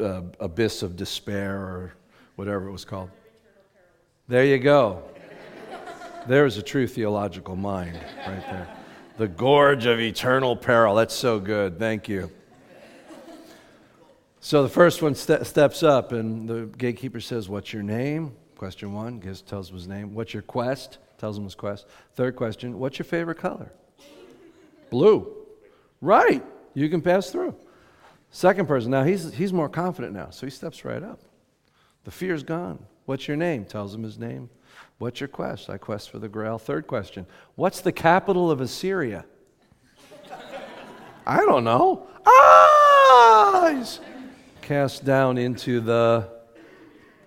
uh, 0.00 0.22
abyss 0.40 0.82
of 0.82 0.96
despair 0.96 1.56
or 1.56 1.94
whatever 2.36 2.66
it 2.66 2.72
was 2.72 2.84
called. 2.84 3.10
There 4.28 4.44
you 4.44 4.58
go. 4.58 5.02
There's 6.26 6.56
a 6.56 6.62
true 6.62 6.86
theological 6.86 7.56
mind 7.56 7.98
right 8.26 8.44
there. 8.50 8.68
The 9.16 9.28
gorge 9.28 9.86
of 9.86 10.00
eternal 10.00 10.56
peril. 10.56 10.94
That's 10.94 11.14
so 11.14 11.38
good. 11.38 11.78
Thank 11.78 12.08
you. 12.08 12.30
So 14.44 14.64
the 14.64 14.68
first 14.68 15.02
one 15.02 15.14
ste- 15.14 15.46
steps 15.46 15.84
up, 15.84 16.10
and 16.10 16.48
the 16.48 16.68
gatekeeper 16.76 17.20
says, 17.20 17.48
What's 17.48 17.72
your 17.72 17.84
name? 17.84 18.34
Question 18.56 18.92
one, 18.92 19.20
gives, 19.20 19.40
tells 19.40 19.70
him 19.70 19.76
his 19.76 19.86
name. 19.86 20.14
What's 20.14 20.34
your 20.34 20.42
quest? 20.42 20.98
Tells 21.16 21.38
him 21.38 21.44
his 21.44 21.54
quest. 21.54 21.86
Third 22.16 22.34
question, 22.34 22.76
What's 22.80 22.98
your 22.98 23.04
favorite 23.04 23.38
color? 23.38 23.72
Blue. 24.90 25.32
Right. 26.00 26.44
You 26.74 26.88
can 26.88 27.00
pass 27.00 27.30
through. 27.30 27.54
Second 28.32 28.66
person, 28.66 28.90
now 28.90 29.04
he's, 29.04 29.32
he's 29.32 29.52
more 29.52 29.68
confident 29.68 30.12
now, 30.12 30.30
so 30.30 30.44
he 30.44 30.50
steps 30.50 30.84
right 30.84 31.04
up. 31.04 31.20
The 32.02 32.10
fear's 32.10 32.42
gone. 32.42 32.84
What's 33.04 33.28
your 33.28 33.36
name? 33.36 33.64
Tells 33.64 33.94
him 33.94 34.02
his 34.02 34.18
name. 34.18 34.50
What's 34.98 35.20
your 35.20 35.28
quest? 35.28 35.70
I 35.70 35.78
quest 35.78 36.10
for 36.10 36.18
the 36.18 36.28
grail. 36.28 36.58
Third 36.58 36.88
question, 36.88 37.26
what's 37.54 37.80
the 37.80 37.92
capital 37.92 38.50
of 38.50 38.60
Assyria? 38.60 39.24
I 41.26 41.36
don't 41.44 41.62
know. 41.62 42.08
Ah! 42.26 42.72
Cast 44.62 45.04
down 45.04 45.38
into 45.38 45.80
the 45.80 46.28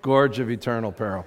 gorge 0.01 0.39
of 0.39 0.49
eternal 0.49 0.91
peril. 0.91 1.25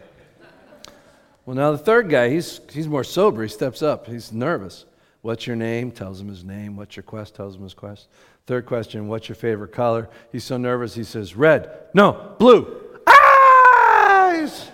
Well, 1.44 1.54
now 1.54 1.70
the 1.70 1.78
third 1.78 2.08
guy, 2.08 2.30
he's, 2.30 2.60
he's 2.72 2.88
more 2.88 3.04
sober. 3.04 3.42
He 3.42 3.48
steps 3.48 3.82
up. 3.82 4.06
He's 4.06 4.32
nervous. 4.32 4.86
What's 5.20 5.46
your 5.46 5.56
name? 5.56 5.90
Tells 5.90 6.20
him 6.20 6.28
his 6.28 6.44
name. 6.44 6.76
What's 6.76 6.96
your 6.96 7.02
quest? 7.02 7.34
Tells 7.34 7.56
him 7.56 7.62
his 7.62 7.74
quest. 7.74 8.08
Third 8.46 8.64
question, 8.64 9.08
what's 9.08 9.28
your 9.28 9.36
favorite 9.36 9.72
color? 9.72 10.08
He's 10.32 10.44
so 10.44 10.56
nervous, 10.56 10.94
he 10.94 11.04
says, 11.04 11.36
red. 11.36 11.70
No, 11.92 12.34
blue. 12.38 12.98
Eyes! 13.06 14.70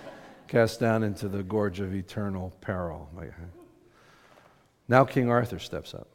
Cast 0.47 0.79
down 0.79 1.03
into 1.03 1.27
the 1.27 1.43
gorge 1.43 1.81
of 1.81 1.93
eternal 1.93 2.53
peril. 2.61 3.09
Now 4.87 5.03
King 5.03 5.29
Arthur 5.29 5.59
steps 5.59 5.93
up. 5.93 6.07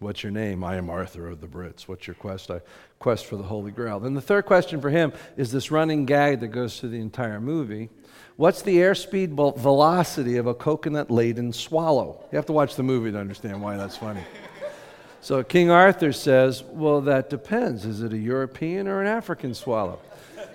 What's 0.00 0.22
your 0.22 0.32
name? 0.32 0.64
I 0.64 0.76
am 0.76 0.90
Arthur 0.90 1.28
of 1.28 1.40
the 1.40 1.46
Brits. 1.46 1.82
What's 1.82 2.06
your 2.06 2.14
quest? 2.14 2.50
I 2.50 2.60
quest 2.98 3.26
for 3.26 3.36
the 3.36 3.42
Holy 3.42 3.70
Grail. 3.70 4.00
Then 4.00 4.14
the 4.14 4.20
third 4.20 4.44
question 4.44 4.80
for 4.80 4.90
him 4.90 5.12
is 5.36 5.52
this 5.52 5.70
running 5.70 6.04
gag 6.04 6.40
that 6.40 6.48
goes 6.48 6.78
through 6.78 6.90
the 6.90 7.00
entire 7.00 7.40
movie. 7.40 7.90
What's 8.36 8.62
the 8.62 8.76
airspeed 8.78 9.30
velocity 9.58 10.36
of 10.36 10.46
a 10.46 10.54
coconut 10.54 11.10
laden 11.10 11.52
swallow? 11.52 12.24
You 12.32 12.36
have 12.36 12.46
to 12.46 12.52
watch 12.52 12.74
the 12.74 12.82
movie 12.82 13.12
to 13.12 13.18
understand 13.18 13.62
why 13.62 13.76
that's 13.76 13.96
funny. 13.96 14.22
So 15.20 15.42
King 15.42 15.70
Arthur 15.70 16.12
says, 16.12 16.64
Well, 16.64 17.00
that 17.02 17.30
depends. 17.30 17.86
Is 17.86 18.02
it 18.02 18.12
a 18.12 18.18
European 18.18 18.88
or 18.88 19.00
an 19.00 19.06
African 19.06 19.54
swallow? 19.54 20.00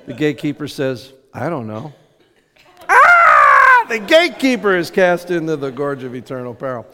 The 0.05 0.13
gatekeeper 0.13 0.67
says, 0.67 1.13
I 1.33 1.49
don't 1.49 1.65
know. 1.65 1.93
Ah! 2.87 3.85
The 3.89 3.99
gatekeeper 3.99 4.75
is 4.75 4.91
cast 4.91 5.31
into 5.31 5.55
the 5.55 5.71
gorge 5.71 6.03
of 6.03 6.13
eternal 6.13 6.53
peril. 6.53 6.85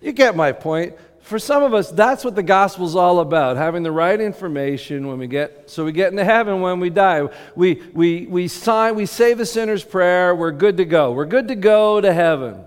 You 0.00 0.12
get 0.12 0.34
my 0.34 0.50
point 0.50 0.96
for 1.32 1.38
some 1.38 1.62
of 1.62 1.72
us, 1.72 1.90
that's 1.90 2.26
what 2.26 2.34
the 2.34 2.42
gospel's 2.42 2.94
all 2.94 3.18
about 3.20 3.56
having 3.56 3.82
the 3.82 3.90
right 3.90 4.20
information 4.20 5.06
when 5.08 5.16
we 5.16 5.26
get, 5.26 5.70
so 5.70 5.82
we 5.82 5.90
get 5.90 6.10
into 6.10 6.26
heaven 6.26 6.60
when 6.60 6.78
we 6.78 6.90
die. 6.90 7.26
We, 7.56 7.82
we, 7.94 8.26
we, 8.26 8.48
sign, 8.48 8.96
we 8.96 9.06
say 9.06 9.32
the 9.32 9.46
sinner's 9.46 9.82
prayer, 9.82 10.34
we're 10.34 10.52
good 10.52 10.76
to 10.76 10.84
go. 10.84 11.12
We're 11.12 11.24
good 11.24 11.48
to 11.48 11.54
go 11.54 12.02
to 12.02 12.12
heaven. 12.12 12.66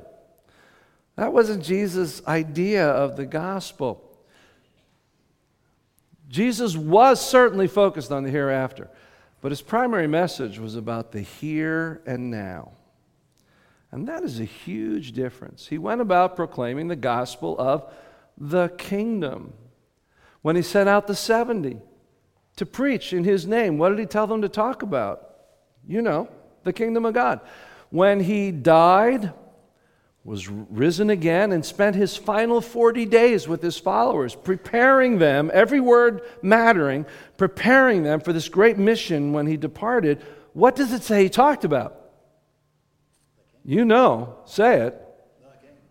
That 1.15 1.31
wasn't 1.31 1.63
Jesus' 1.63 2.25
idea 2.25 2.88
of 2.88 3.17
the 3.17 3.27
gospel. 3.27 4.01
Jesus 6.27 6.75
was 6.75 7.24
certainly 7.24 7.67
focused 7.67 8.12
on 8.12 8.24
the 8.24 8.31
hereafter, 8.31 8.89
but 9.41 9.51
his 9.51 9.62
primary 9.62 10.07
message 10.07 10.57
was 10.57 10.75
about 10.75 11.12
the 11.12 11.22
here 11.22 12.01
and 12.07 12.31
now. 12.31 12.72
And 13.91 14.07
that 14.07 14.24
is 14.24 14.39
a 14.39 14.43
huge 14.43 15.12
difference. 15.12 15.67
He 15.67 15.77
went 15.77 16.01
about 16.01 16.36
proclaiming 16.36 16.88
the 16.88 16.95
gospel 16.95 17.55
of 17.60 17.93
the 18.38 18.70
kingdom. 18.70 19.54
When 20.42 20.56
he 20.56 20.62
sent 20.62 20.89
out 20.89 21.08
the 21.08 21.15
70 21.15 21.77
to 22.58 22.65
preach 22.65 23.13
in 23.13 23.24
his 23.24 23.48
name, 23.48 23.77
what 23.77 23.89
did 23.89 24.00
he 24.00 24.06
tell 24.06 24.27
them 24.27 24.42
to 24.42 24.50
talk 24.50 24.82
about? 24.82 25.30
You 25.88 26.01
know, 26.01 26.30
the 26.63 26.74
kingdom 26.74 27.06
of 27.06 27.13
God. 27.13 27.42
When 27.89 28.20
he 28.20 28.51
died, 28.51 29.34
was 30.25 30.50
risen 30.50 31.12
again, 31.12 31.51
and 31.51 31.63
spent 31.63 31.96
his 31.96 32.18
final 32.18 32.60
40 32.60 33.06
days 33.06 33.48
with 33.48 33.62
his 33.62 33.77
followers, 33.77 34.34
preparing 34.34 35.20
them, 35.20 35.51
every 35.54 35.80
word 35.80 36.22
mattering, 36.42 37.06
preparing 37.38 38.01
them 38.01 38.20
for 38.20 38.34
this 38.34 38.50
great 38.50 38.75
mission 38.75 39.34
when 39.34 39.46
he 39.46 39.56
departed. 39.56 40.25
What 40.54 40.75
does 40.75 40.92
it 40.94 41.04
say 41.04 41.24
he 41.24 41.30
talked 41.30 41.63
about? 41.63 42.01
You 43.63 43.86
know, 43.86 44.38
say 44.46 44.82
it. 44.82 45.01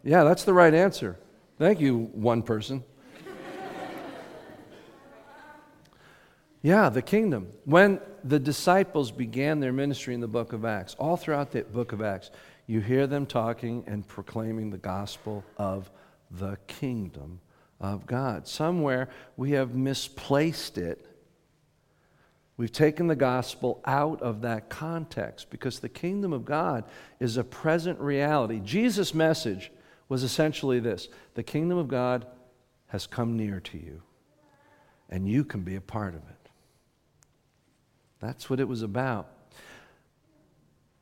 Yeah, 0.03 0.25
that's 0.25 0.43
the 0.43 0.53
right 0.53 0.75
answer. 0.75 1.17
Thank 1.57 1.81
you, 1.81 2.11
one 2.15 2.43
person. 2.43 2.83
yeah, 6.63 6.89
the 6.89 7.01
kingdom. 7.01 7.49
When 7.65 8.01
the 8.25 8.41
disciples 8.41 9.13
began 9.13 9.61
their 9.61 9.73
ministry 9.73 10.15
in 10.15 10.21
the 10.21 10.27
book 10.27 10.53
of 10.53 10.65
Acts, 10.65 10.97
all 10.99 11.17
throughout 11.17 11.53
the 11.53 11.63
book 11.63 11.93
of 11.93 12.03
Acts, 12.03 12.33
you 12.67 12.81
hear 12.81 13.07
them 13.07 13.25
talking 13.25 13.85
and 13.87 14.07
proclaiming 14.07 14.71
the 14.71 14.79
gospel 14.79 15.45
of 15.57 15.93
the 16.29 16.59
kingdom 16.67 17.41
of 17.81 18.05
God. 18.05 18.49
Somewhere 18.49 19.09
we 19.37 19.53
have 19.53 19.77
misplaced 19.77 20.77
it. 20.77 21.07
We've 22.57 22.73
taken 22.73 23.07
the 23.07 23.17
gospel 23.17 23.81
out 23.85 24.23
of 24.23 24.41
that 24.43 24.71
context 24.71 25.51
because 25.51 25.79
the 25.79 25.89
kingdom 25.89 26.33
of 26.33 26.45
God 26.45 26.85
is 27.21 27.37
a 27.37 27.45
present 27.45 28.01
reality. 28.01 28.59
Jesus' 28.59 29.15
message 29.15 29.71
was 30.15 30.23
essentially 30.23 30.79
this 30.79 31.09
the 31.35 31.43
kingdom 31.43 31.77
of 31.77 31.89
God 31.89 32.25
has 32.87 33.05
come 33.05 33.37
near 33.37 33.59
to 33.59 33.77
you, 33.77 34.01
and 35.11 35.29
you 35.29 35.43
can 35.43 35.63
be 35.63 35.75
a 35.75 35.81
part 35.81 36.15
of 36.15 36.21
it. 36.21 36.51
That's 38.21 38.49
what 38.49 38.61
it 38.61 38.69
was 38.69 38.83
about. 38.83 39.29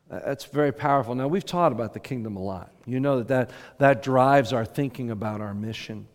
That's 0.09 0.47
very 0.47 0.73
powerful. 0.73 1.15
Now, 1.15 1.29
we've 1.29 1.45
taught 1.45 1.73
about 1.73 1.93
the 1.93 2.01
kingdom 2.01 2.37
a 2.37 2.43
lot. 2.43 2.73
You 2.87 3.01
know 3.01 3.19
that, 3.19 3.29
that 3.29 3.51
that 3.77 4.03
drives 4.03 4.55
our 4.55 4.65
thinking 4.65 5.11
about 5.11 5.43
our 5.43 5.53
mission. 5.53 6.07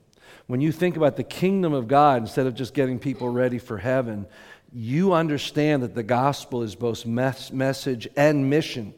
When 0.47 0.59
you 0.59 0.71
think 0.71 0.97
about 0.97 1.17
the 1.17 1.23
kingdom 1.23 1.73
of 1.73 1.87
God, 1.87 2.23
instead 2.23 2.47
of 2.47 2.55
just 2.55 2.73
getting 2.73 2.97
people 2.97 3.29
ready 3.29 3.59
for 3.59 3.77
heaven, 3.77 4.25
you 4.73 5.13
understand 5.13 5.83
that 5.83 5.93
the 5.93 6.01
gospel 6.01 6.63
is 6.63 6.73
both 6.73 7.05
mes- 7.05 7.51
message 7.51 8.07
and 8.17 8.49
mission 8.49 8.95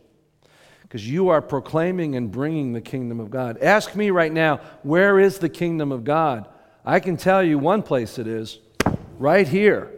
because 0.90 1.08
you 1.08 1.30
are 1.30 1.42
proclaiming 1.42 2.16
and 2.16 2.32
bringing 2.32 2.74
the 2.74 2.82
kingdom 2.82 3.20
of 3.20 3.30
God. 3.30 3.60
Ask 3.62 3.96
me 3.96 4.10
right 4.10 4.34
now, 4.34 4.58
where 4.82 5.20
is 5.20 5.38
the 5.38 5.48
kingdom 5.48 5.92
of 5.92 6.04
God? 6.04 6.48
I 6.84 7.00
can 7.00 7.16
tell 7.16 7.44
you 7.44 7.60
one 7.60 7.84
place 7.84 8.18
it 8.18 8.26
is 8.26 8.58
right 9.20 9.48
here. 9.48 9.92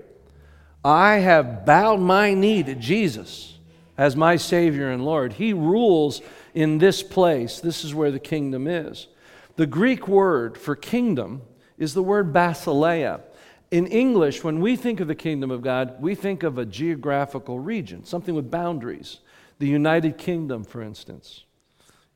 I 0.84 1.20
have 1.20 1.66
bowed 1.66 2.02
my 2.02 2.34
knee 2.34 2.62
to 2.64 2.76
Jesus 2.76 3.58
as 3.98 4.18
my 4.18 4.36
Savior 4.36 4.92
and 4.92 5.06
Lord. 5.06 5.32
He 5.32 5.54
rules 5.54 6.22
in 6.54 6.78
this 6.78 7.02
place. 7.02 7.62
This 7.62 7.86
is 7.86 7.96
where 7.96 8.12
the 8.12 8.20
kingdom 8.20 8.68
is. 8.68 9.08
The 9.56 9.68
Greek 9.68 10.10
word 10.10 10.58
for 10.58 10.76
kingdom 10.76 11.42
is 11.78 11.94
the 11.94 12.04
word 12.04 12.34
basileia. 12.34 13.22
In 13.70 13.88
English, 13.88 14.44
when 14.44 14.60
we 14.60 14.76
think 14.76 15.00
of 15.00 15.08
the 15.08 15.16
kingdom 15.16 15.52
of 15.52 15.62
God, 15.62 16.02
we 16.02 16.16
think 16.16 16.44
of 16.44 16.58
a 16.58 16.66
geographical 16.66 17.60
region, 17.60 18.04
something 18.04 18.36
with 18.36 18.52
boundaries 18.52 19.20
the 19.62 19.68
United 19.68 20.18
Kingdom, 20.18 20.63
for 20.63 20.82
instance. 20.82 21.46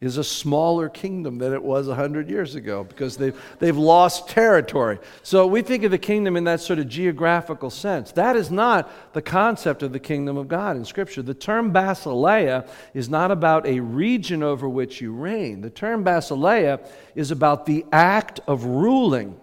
is 0.01 0.17
a 0.17 0.23
smaller 0.23 0.89
kingdom 0.89 1.37
than 1.37 1.53
it 1.53 1.63
was 1.63 1.87
100 1.87 2.27
years 2.27 2.55
ago 2.55 2.83
because 2.83 3.17
they've, 3.17 3.39
they've 3.59 3.77
lost 3.77 4.27
territory. 4.27 4.99
So 5.21 5.45
we 5.45 5.61
think 5.61 5.83
of 5.83 5.91
the 5.91 5.99
kingdom 5.99 6.35
in 6.35 6.43
that 6.45 6.59
sort 6.59 6.79
of 6.79 6.89
geographical 6.89 7.69
sense. 7.69 8.11
That 8.13 8.35
is 8.35 8.49
not 8.49 9.13
the 9.13 9.21
concept 9.21 9.83
of 9.83 9.93
the 9.93 9.99
kingdom 9.99 10.37
of 10.37 10.47
God 10.47 10.75
in 10.75 10.85
Scripture. 10.85 11.21
The 11.21 11.35
term 11.35 11.71
basileia 11.71 12.67
is 12.95 13.09
not 13.09 13.29
about 13.29 13.67
a 13.67 13.79
region 13.79 14.41
over 14.41 14.67
which 14.67 14.99
you 14.99 15.13
reign, 15.13 15.61
the 15.61 15.69
term 15.69 16.03
basileia 16.03 16.85
is 17.13 17.29
about 17.29 17.67
the 17.67 17.85
act 17.91 18.39
of 18.47 18.65
ruling. 18.65 19.39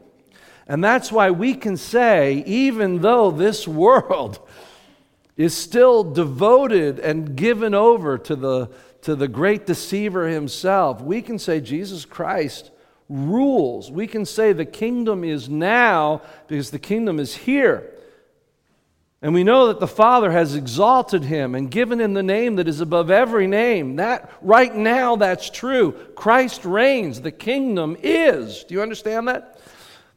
And 0.66 0.82
that's 0.82 1.12
why 1.12 1.30
we 1.30 1.54
can 1.54 1.76
say, 1.76 2.42
even 2.46 3.00
though 3.00 3.30
this 3.30 3.66
world 3.84 4.40
is 5.36 5.56
still 5.56 6.04
devoted 6.04 6.98
and 6.98 7.36
given 7.36 7.74
over 7.74 8.18
to 8.18 8.36
the 8.36 8.70
to 9.02 9.16
the 9.16 9.28
great 9.28 9.66
deceiver 9.66 10.28
himself, 10.28 11.00
we 11.00 11.20
can 11.22 11.38
say 11.38 11.60
Jesus 11.60 12.04
Christ 12.04 12.70
rules. 13.08 13.90
We 13.90 14.06
can 14.06 14.24
say 14.24 14.52
the 14.52 14.64
kingdom 14.64 15.24
is 15.24 15.48
now 15.48 16.22
because 16.46 16.70
the 16.70 16.78
kingdom 16.78 17.18
is 17.18 17.34
here. 17.34 17.90
And 19.20 19.34
we 19.34 19.44
know 19.44 19.68
that 19.68 19.78
the 19.78 19.86
Father 19.86 20.32
has 20.32 20.56
exalted 20.56 21.24
him 21.24 21.54
and 21.54 21.70
given 21.70 22.00
him 22.00 22.14
the 22.14 22.24
name 22.24 22.56
that 22.56 22.66
is 22.66 22.80
above 22.80 23.10
every 23.10 23.46
name. 23.46 23.96
That 23.96 24.32
right 24.40 24.74
now 24.74 25.14
that's 25.16 25.50
true. 25.50 25.92
Christ 26.16 26.64
reigns. 26.64 27.20
The 27.20 27.30
kingdom 27.30 27.96
is. 28.02 28.64
Do 28.64 28.74
you 28.74 28.82
understand 28.82 29.28
that? 29.28 29.60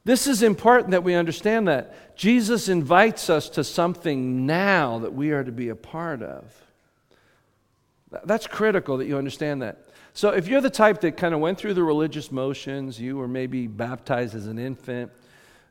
This 0.06 0.28
is 0.28 0.44
important 0.44 0.92
that 0.92 1.04
we 1.04 1.16
understand 1.16 1.68
that. 1.68 2.16
Jesus 2.16 2.70
invites 2.70 3.30
us 3.30 3.50
to 3.50 3.64
something 3.64 4.46
now 4.46 5.00
that 5.00 5.14
we 5.14 5.32
are 5.32 5.44
to 5.44 5.52
be 5.52 5.70
a 5.70 5.76
part 5.76 6.22
of. 6.22 6.44
That's 8.24 8.46
critical 8.48 8.98
that 8.98 9.08
you 9.08 9.18
understand 9.18 9.64
that. 9.64 9.80
So, 10.14 10.30
if 10.30 10.48
you're 10.48 10.62
the 10.62 10.70
type 10.70 11.02
that 11.02 11.18
kind 11.18 11.34
of 11.34 11.42
went 11.42 11.58
through 11.58 11.74
the 11.74 11.84
religious 11.84 12.32
motions, 12.32 13.02
you 13.02 13.18
were 13.18 13.28
maybe 13.28 13.68
baptized 13.68 14.36
as 14.36 14.48
an 14.48 14.58
infant 14.58 15.12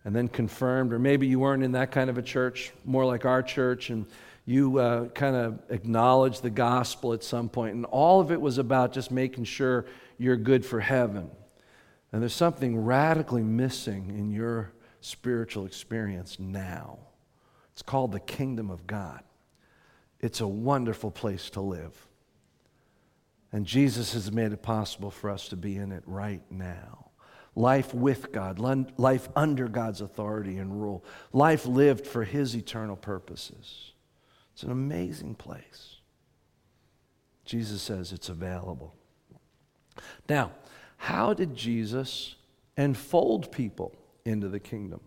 and 0.05 0.15
then 0.15 0.29
confirmed, 0.29 0.93
or 0.93 0.99
maybe 0.99 1.27
you 1.27 1.39
weren't 1.39 1.63
in 1.63 1.73
that 1.73 1.93
kind 1.93 2.11
of 2.11 2.19
a 2.19 2.23
church, 2.23 2.73
more 2.85 3.07
like 3.07 3.25
our 3.25 3.43
church, 3.43 3.89
and 3.89 4.05
you 4.45 4.79
uh, 4.79 5.09
kind 5.09 5.35
of 5.35 5.61
acknowledged 5.71 6.43
the 6.43 6.51
gospel 6.51 7.15
at 7.15 7.25
some 7.25 7.49
point, 7.49 7.75
and 7.75 7.87
all 7.87 8.21
of 8.21 8.31
it 8.31 8.41
was 8.41 8.59
about 8.59 8.93
just 8.93 9.11
making 9.11 9.45
sure 9.45 9.87
you're 10.19 10.37
good 10.37 10.67
for 10.67 10.81
heaven. 10.81 11.31
And 12.15 12.23
there's 12.23 12.33
something 12.33 12.79
radically 12.79 13.43
missing 13.43 14.15
in 14.17 14.31
your 14.31 14.71
spiritual 15.01 15.67
experience 15.67 16.39
now. 16.39 17.01
It's 17.73 17.83
called 17.83 18.13
the 18.13 18.21
kingdom 18.21 18.71
of 18.71 18.87
God. 18.87 19.25
It's 20.21 20.41
a 20.41 20.47
wonderful 20.47 21.11
place 21.11 21.51
to 21.51 21.61
live. 21.61 22.07
And 23.51 23.67
Jesus 23.67 24.13
has 24.13 24.31
made 24.31 24.53
it 24.53 24.63
possible 24.63 25.11
for 25.11 25.29
us 25.29 25.49
to 25.49 25.57
be 25.57 25.77
in 25.77 25.91
it 25.91 26.05
right 26.07 26.45
now. 26.53 27.11
Life 27.57 27.93
with 27.93 28.31
God, 28.31 28.61
life 28.61 29.29
under 29.35 29.67
God's 29.67 30.01
authority 30.01 30.59
and 30.59 30.81
rule, 30.81 31.05
life 31.33 31.67
lived 31.67 32.07
for 32.07 32.23
His 32.23 32.55
eternal 32.55 32.95
purposes. 32.95 33.91
It's 34.53 34.63
an 34.63 34.71
amazing 34.71 35.35
place. 35.35 35.97
Jesus 37.45 37.83
says 37.83 38.13
it's 38.13 38.29
available. 38.29 38.95
Now, 40.29 40.53
how 41.05 41.35
did 41.35 41.55
Jesus 41.55 42.35
enfold 42.79 43.53
people 43.53 43.93
into 44.25 44.49
the 44.49 44.59
kingdom? 44.59 45.01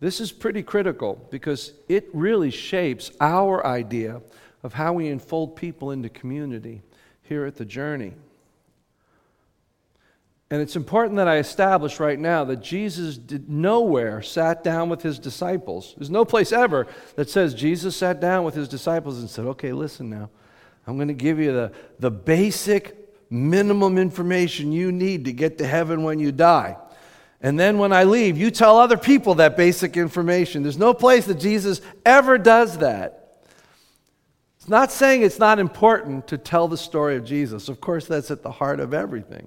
This 0.00 0.20
is 0.20 0.32
pretty 0.32 0.62
critical 0.62 1.26
because 1.30 1.72
it 1.88 2.10
really 2.12 2.50
shapes 2.50 3.10
our 3.22 3.66
idea 3.66 4.20
of 4.62 4.74
how 4.74 4.92
we 4.92 5.08
enfold 5.08 5.56
people 5.56 5.92
into 5.92 6.10
community 6.10 6.82
here 7.22 7.46
at 7.46 7.56
the 7.56 7.64
journey. 7.64 8.12
And 10.50 10.60
it's 10.60 10.76
important 10.76 11.16
that 11.16 11.26
I 11.26 11.38
establish 11.38 11.98
right 11.98 12.18
now 12.18 12.44
that 12.44 12.60
Jesus 12.60 13.16
did 13.16 13.48
nowhere 13.48 14.20
sat 14.20 14.62
down 14.62 14.90
with 14.90 15.00
his 15.00 15.18
disciples. 15.18 15.94
There's 15.96 16.10
no 16.10 16.26
place 16.26 16.52
ever 16.52 16.86
that 17.16 17.30
says 17.30 17.54
Jesus 17.54 17.96
sat 17.96 18.20
down 18.20 18.44
with 18.44 18.54
his 18.54 18.68
disciples 18.68 19.20
and 19.20 19.30
said, 19.30 19.46
Okay, 19.46 19.72
listen 19.72 20.10
now. 20.10 20.28
I'm 20.86 20.96
going 20.96 21.08
to 21.08 21.14
give 21.14 21.38
you 21.38 21.50
the, 21.50 21.72
the 21.98 22.10
basic 22.10 23.03
minimum 23.34 23.98
information 23.98 24.72
you 24.72 24.92
need 24.92 25.24
to 25.24 25.32
get 25.32 25.58
to 25.58 25.66
heaven 25.66 26.02
when 26.02 26.18
you 26.18 26.32
die. 26.32 26.76
And 27.40 27.60
then 27.60 27.78
when 27.78 27.92
I 27.92 28.04
leave, 28.04 28.38
you 28.38 28.50
tell 28.50 28.78
other 28.78 28.96
people 28.96 29.34
that 29.34 29.56
basic 29.56 29.96
information. 29.96 30.62
There's 30.62 30.78
no 30.78 30.94
place 30.94 31.26
that 31.26 31.34
Jesus 31.34 31.82
ever 32.06 32.38
does 32.38 32.78
that. 32.78 33.42
It's 34.56 34.68
not 34.68 34.90
saying 34.90 35.20
it's 35.20 35.38
not 35.38 35.58
important 35.58 36.26
to 36.28 36.38
tell 36.38 36.68
the 36.68 36.78
story 36.78 37.16
of 37.16 37.24
Jesus. 37.24 37.68
Of 37.68 37.82
course, 37.82 38.06
that's 38.06 38.30
at 38.30 38.42
the 38.42 38.50
heart 38.50 38.80
of 38.80 38.94
everything. 38.94 39.46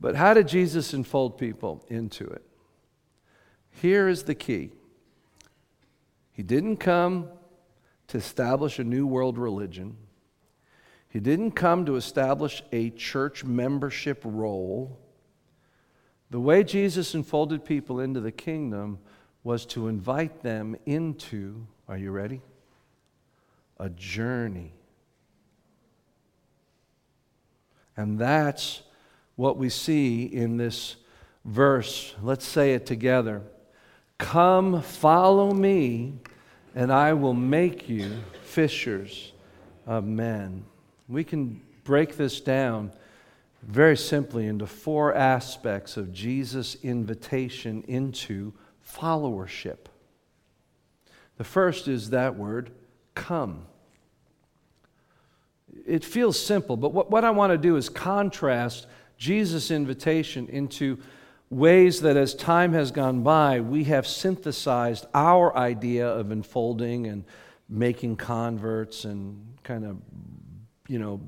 But 0.00 0.16
how 0.16 0.34
did 0.34 0.48
Jesus 0.48 0.92
enfold 0.92 1.38
people 1.38 1.84
into 1.88 2.24
it? 2.24 2.42
Here 3.80 4.08
is 4.08 4.24
the 4.24 4.34
key 4.34 4.72
He 6.32 6.42
didn't 6.42 6.76
come 6.76 7.28
to 8.08 8.18
establish 8.18 8.78
a 8.78 8.84
new 8.84 9.06
world 9.06 9.38
religion, 9.38 9.96
He 11.18 11.20
didn't 11.20 11.50
come 11.50 11.84
to 11.86 11.96
establish 11.96 12.62
a 12.70 12.90
church 12.90 13.42
membership 13.42 14.20
role. 14.22 15.00
The 16.30 16.38
way 16.38 16.62
Jesus 16.62 17.12
enfolded 17.12 17.64
people 17.64 17.98
into 17.98 18.20
the 18.20 18.30
kingdom 18.30 19.00
was 19.42 19.66
to 19.66 19.88
invite 19.88 20.44
them 20.44 20.76
into, 20.86 21.66
are 21.88 21.98
you 21.98 22.12
ready? 22.12 22.40
a 23.80 23.88
journey. 23.88 24.70
And 27.96 28.16
that's 28.16 28.82
what 29.34 29.56
we 29.56 29.70
see 29.70 30.22
in 30.22 30.56
this 30.56 30.94
verse. 31.44 32.14
Let's 32.22 32.46
say 32.46 32.74
it 32.74 32.86
together. 32.86 33.42
Come, 34.18 34.82
follow 34.82 35.50
me, 35.50 36.20
and 36.76 36.92
I 36.92 37.14
will 37.14 37.34
make 37.34 37.88
you 37.88 38.22
fishers 38.44 39.32
of 39.84 40.04
men. 40.04 40.64
We 41.08 41.24
can 41.24 41.62
break 41.84 42.16
this 42.16 42.40
down 42.40 42.92
very 43.62 43.96
simply 43.96 44.46
into 44.46 44.66
four 44.66 45.14
aspects 45.14 45.96
of 45.96 46.12
Jesus' 46.12 46.76
invitation 46.82 47.82
into 47.88 48.52
followership. 48.86 49.78
The 51.38 51.44
first 51.44 51.88
is 51.88 52.10
that 52.10 52.36
word, 52.36 52.70
come. 53.14 53.66
It 55.86 56.04
feels 56.04 56.38
simple, 56.38 56.76
but 56.76 56.92
what, 56.92 57.10
what 57.10 57.24
I 57.24 57.30
want 57.30 57.52
to 57.52 57.58
do 57.58 57.76
is 57.76 57.88
contrast 57.88 58.86
Jesus' 59.16 59.70
invitation 59.70 60.48
into 60.48 60.98
ways 61.50 62.02
that 62.02 62.16
as 62.16 62.34
time 62.34 62.72
has 62.72 62.90
gone 62.90 63.22
by, 63.22 63.60
we 63.60 63.84
have 63.84 64.06
synthesized 64.06 65.06
our 65.14 65.56
idea 65.56 66.06
of 66.06 66.30
enfolding 66.30 67.06
and 67.06 67.24
making 67.68 68.16
converts 68.16 69.04
and 69.04 69.56
kind 69.62 69.84
of, 69.84 69.96
you 70.88 70.98
know, 70.98 71.20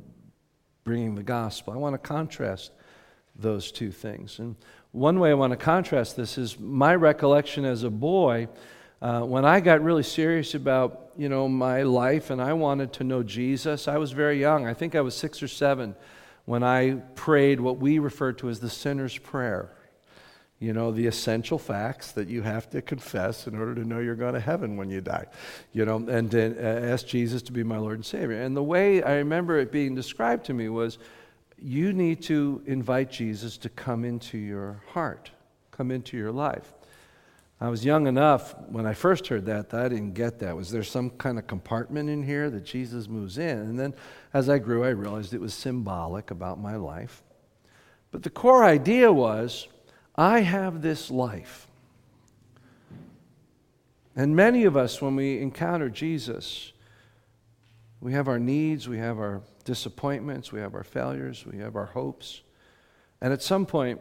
bringing 0.83 1.15
the 1.15 1.23
gospel. 1.23 1.73
I 1.73 1.77
want 1.77 1.95
to 1.95 1.99
contrast 1.99 2.73
those 3.37 3.71
two 3.71 3.93
things. 3.93 4.41
And 4.41 4.57
one 4.93 5.21
way 5.21 5.31
I 5.31 5.35
want 5.35 5.53
to 5.53 5.57
contrast 5.57 6.17
this 6.17 6.37
is 6.37 6.59
my 6.59 6.95
recollection 6.95 7.65
as 7.65 7.85
a 7.85 7.91
boy 7.91 8.49
uh, 9.03 9.23
when 9.23 9.47
I 9.47 9.61
got 9.61 9.83
really 9.83 10.03
serious 10.03 10.55
about, 10.55 11.13
you 11.17 11.31
know, 11.31 11.49
my 11.49 11.83
life 11.83 12.29
and 12.29 12.41
I 12.41 12.53
wanted 12.53 12.93
to 12.95 13.05
know 13.05 13.23
Jesus, 13.23 13.89
I 13.89 13.97
was 13.97 14.13
very 14.13 14.39
young. 14.39 14.67
I 14.67 14.75
think 14.75 14.95
I 14.95 15.01
was 15.01 15.17
six 15.17 15.43
or 15.43 15.49
seven 15.49 15.95
when 16.45 16.63
I 16.63 16.97
prayed 17.15 17.61
what 17.61 17.79
we 17.79 17.99
refer 17.99 18.33
to 18.35 18.51
as 18.51 18.61
the 18.61 18.69
sinner's 18.69 19.17
prayer. 19.17 19.71
You 20.61 20.75
know, 20.75 20.93
the 20.93 21.07
essential 21.07 21.59
facts 21.59 22.13
that 22.13 22.29
you 22.29 22.43
have 22.43 22.69
to 22.71 22.83
confess 22.83 23.47
in 23.47 23.59
order 23.59 23.75
to 23.75 23.85
know 23.85 23.99
you're 23.99 24.15
going 24.15 24.35
to 24.35 24.41
heaven 24.41 24.77
when 24.77 24.91
you 24.91 25.01
die. 25.01 25.27
You 25.73 25.87
know, 25.87 25.97
and 25.97 26.35
uh, 26.35 26.39
ask 26.39 27.07
Jesus 27.07 27.41
to 27.43 27.53
be 27.53 27.65
my 27.65 27.79
Lord 27.79 27.97
and 27.97 28.05
Savior. 28.05 28.43
And 28.43 28.55
the 28.55 28.63
way 28.63 29.03
I 29.03 29.17
remember 29.17 29.59
it 29.59 29.73
being 29.73 29.95
described 29.95 30.45
to 30.47 30.55
me 30.55 30.69
was 30.69 30.99
you 31.59 31.95
need 31.95 32.23
to 32.25 32.63
invite 32.67 33.11
Jesus 33.11 33.57
to 33.59 33.71
come 33.71 34.05
into 34.05 34.37
your 34.37 34.83
heart, 34.89 35.31
come 35.71 35.91
into 35.91 36.19
your 36.19 36.31
life. 36.31 36.75
I 37.59 37.69
was 37.69 37.85
young 37.85 38.07
enough 38.07 38.55
when 38.69 38.87
I 38.87 38.95
first 38.95 39.29
heard 39.29 39.47
that, 39.47 39.71
that 39.71 39.81
I 39.81 39.89
didn't 39.89 40.15
get 40.15 40.39
that. 40.41 40.57
Was 40.57 40.71
there 40.71 40.83
some 40.83 41.11
kind 41.11 41.39
of 41.39 41.47
compartment 41.47 42.09
in 42.09 42.23
here 42.23 42.49
that 42.51 42.65
Jesus 42.65 43.09
moves 43.09 43.37
in? 43.37 43.59
And 43.59 43.79
then 43.79 43.95
as 44.33 44.49
I 44.51 44.59
grew, 44.59 44.85
I 44.85 44.91
realized 44.91 45.33
it 45.33 45.41
was 45.41 45.53
symbolic 45.53 46.31
about 46.31 46.59
my 46.59 46.77
life. 46.77 47.23
But 48.11 48.23
the 48.23 48.31
core 48.31 48.65
idea 48.65 49.13
was 49.13 49.69
I 50.21 50.41
have 50.41 50.83
this 50.83 51.11
life. 51.11 51.67
And 54.15 54.37
many 54.37 54.65
of 54.65 54.77
us, 54.77 55.01
when 55.01 55.17
we 55.17 55.41
encounter 55.41 55.89
Jesus, 55.89 56.75
we 58.03 58.13
have 58.13 58.29
our 58.29 58.39
needs, 58.39 58.87
we 58.87 58.99
have 58.99 59.19
our 59.19 59.41
disappointments, 59.65 60.53
we 60.53 60.61
have 60.61 60.75
our 60.75 60.85
failures, 60.85 61.47
we 61.51 61.57
have 61.61 61.75
our 61.75 61.87
hopes. 61.87 62.43
And 63.23 63.33
at 63.33 63.41
some 63.41 63.65
point, 63.65 63.99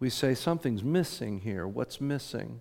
we 0.00 0.10
say, 0.10 0.34
Something's 0.34 0.82
missing 0.82 1.38
here. 1.38 1.68
What's 1.68 2.00
missing? 2.00 2.60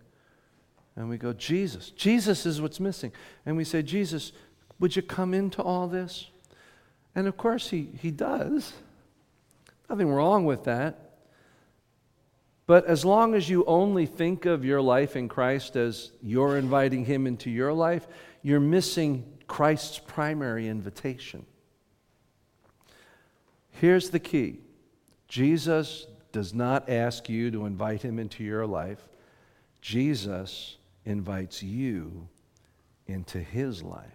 And 0.95 1.09
we 1.09 1.17
go, 1.17 1.33
Jesus. 1.33 1.89
Jesus 1.89 2.45
is 2.45 2.61
what's 2.61 2.79
missing. 2.79 3.11
And 3.47 3.57
we 3.57 3.63
say, 3.63 3.81
Jesus, 3.81 4.31
would 4.79 4.95
you 4.95 5.01
come 5.01 5.33
into 5.33 5.63
all 5.63 5.87
this? 5.87 6.27
And 7.15 7.25
of 7.25 7.35
course, 7.35 7.71
he, 7.71 7.89
he 7.99 8.11
does. 8.11 8.73
Nothing 9.89 10.09
wrong 10.09 10.45
with 10.45 10.65
that. 10.65 11.04
But 12.67 12.85
as 12.85 13.05
long 13.05 13.35
as 13.35 13.49
you 13.49 13.63
only 13.65 14.05
think 14.05 14.45
of 14.45 14.65
your 14.65 14.81
life 14.81 15.15
in 15.15 15.29
Christ 15.29 15.75
as 15.75 16.11
you're 16.21 16.57
inviting 16.57 17.05
Him 17.05 17.27
into 17.27 17.49
your 17.51 17.73
life, 17.73 18.07
you're 18.41 18.59
missing 18.59 19.23
Christ's 19.47 19.99
primary 19.99 20.67
invitation. 20.67 21.45
Here's 23.71 24.09
the 24.09 24.19
key 24.19 24.59
Jesus 25.27 26.07
does 26.31 26.53
not 26.53 26.89
ask 26.89 27.29
you 27.29 27.51
to 27.51 27.65
invite 27.65 28.01
Him 28.01 28.19
into 28.19 28.43
your 28.43 28.65
life, 28.65 29.09
Jesus 29.81 30.77
invites 31.05 31.61
you 31.61 32.27
into 33.07 33.39
His 33.39 33.83
life. 33.83 34.09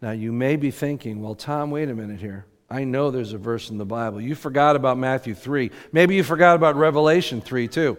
Now, 0.00 0.12
you 0.12 0.32
may 0.32 0.56
be 0.56 0.70
thinking, 0.70 1.20
well, 1.20 1.34
Tom, 1.34 1.70
wait 1.70 1.90
a 1.90 1.94
minute 1.94 2.20
here. 2.20 2.46
I 2.70 2.84
know 2.84 3.10
there's 3.10 3.32
a 3.32 3.38
verse 3.38 3.70
in 3.70 3.78
the 3.78 3.84
Bible. 3.84 4.20
You 4.20 4.36
forgot 4.36 4.76
about 4.76 4.96
Matthew 4.96 5.34
3. 5.34 5.72
Maybe 5.92 6.14
you 6.14 6.22
forgot 6.22 6.54
about 6.54 6.76
Revelation 6.76 7.40
3 7.40 7.66
too, 7.66 7.98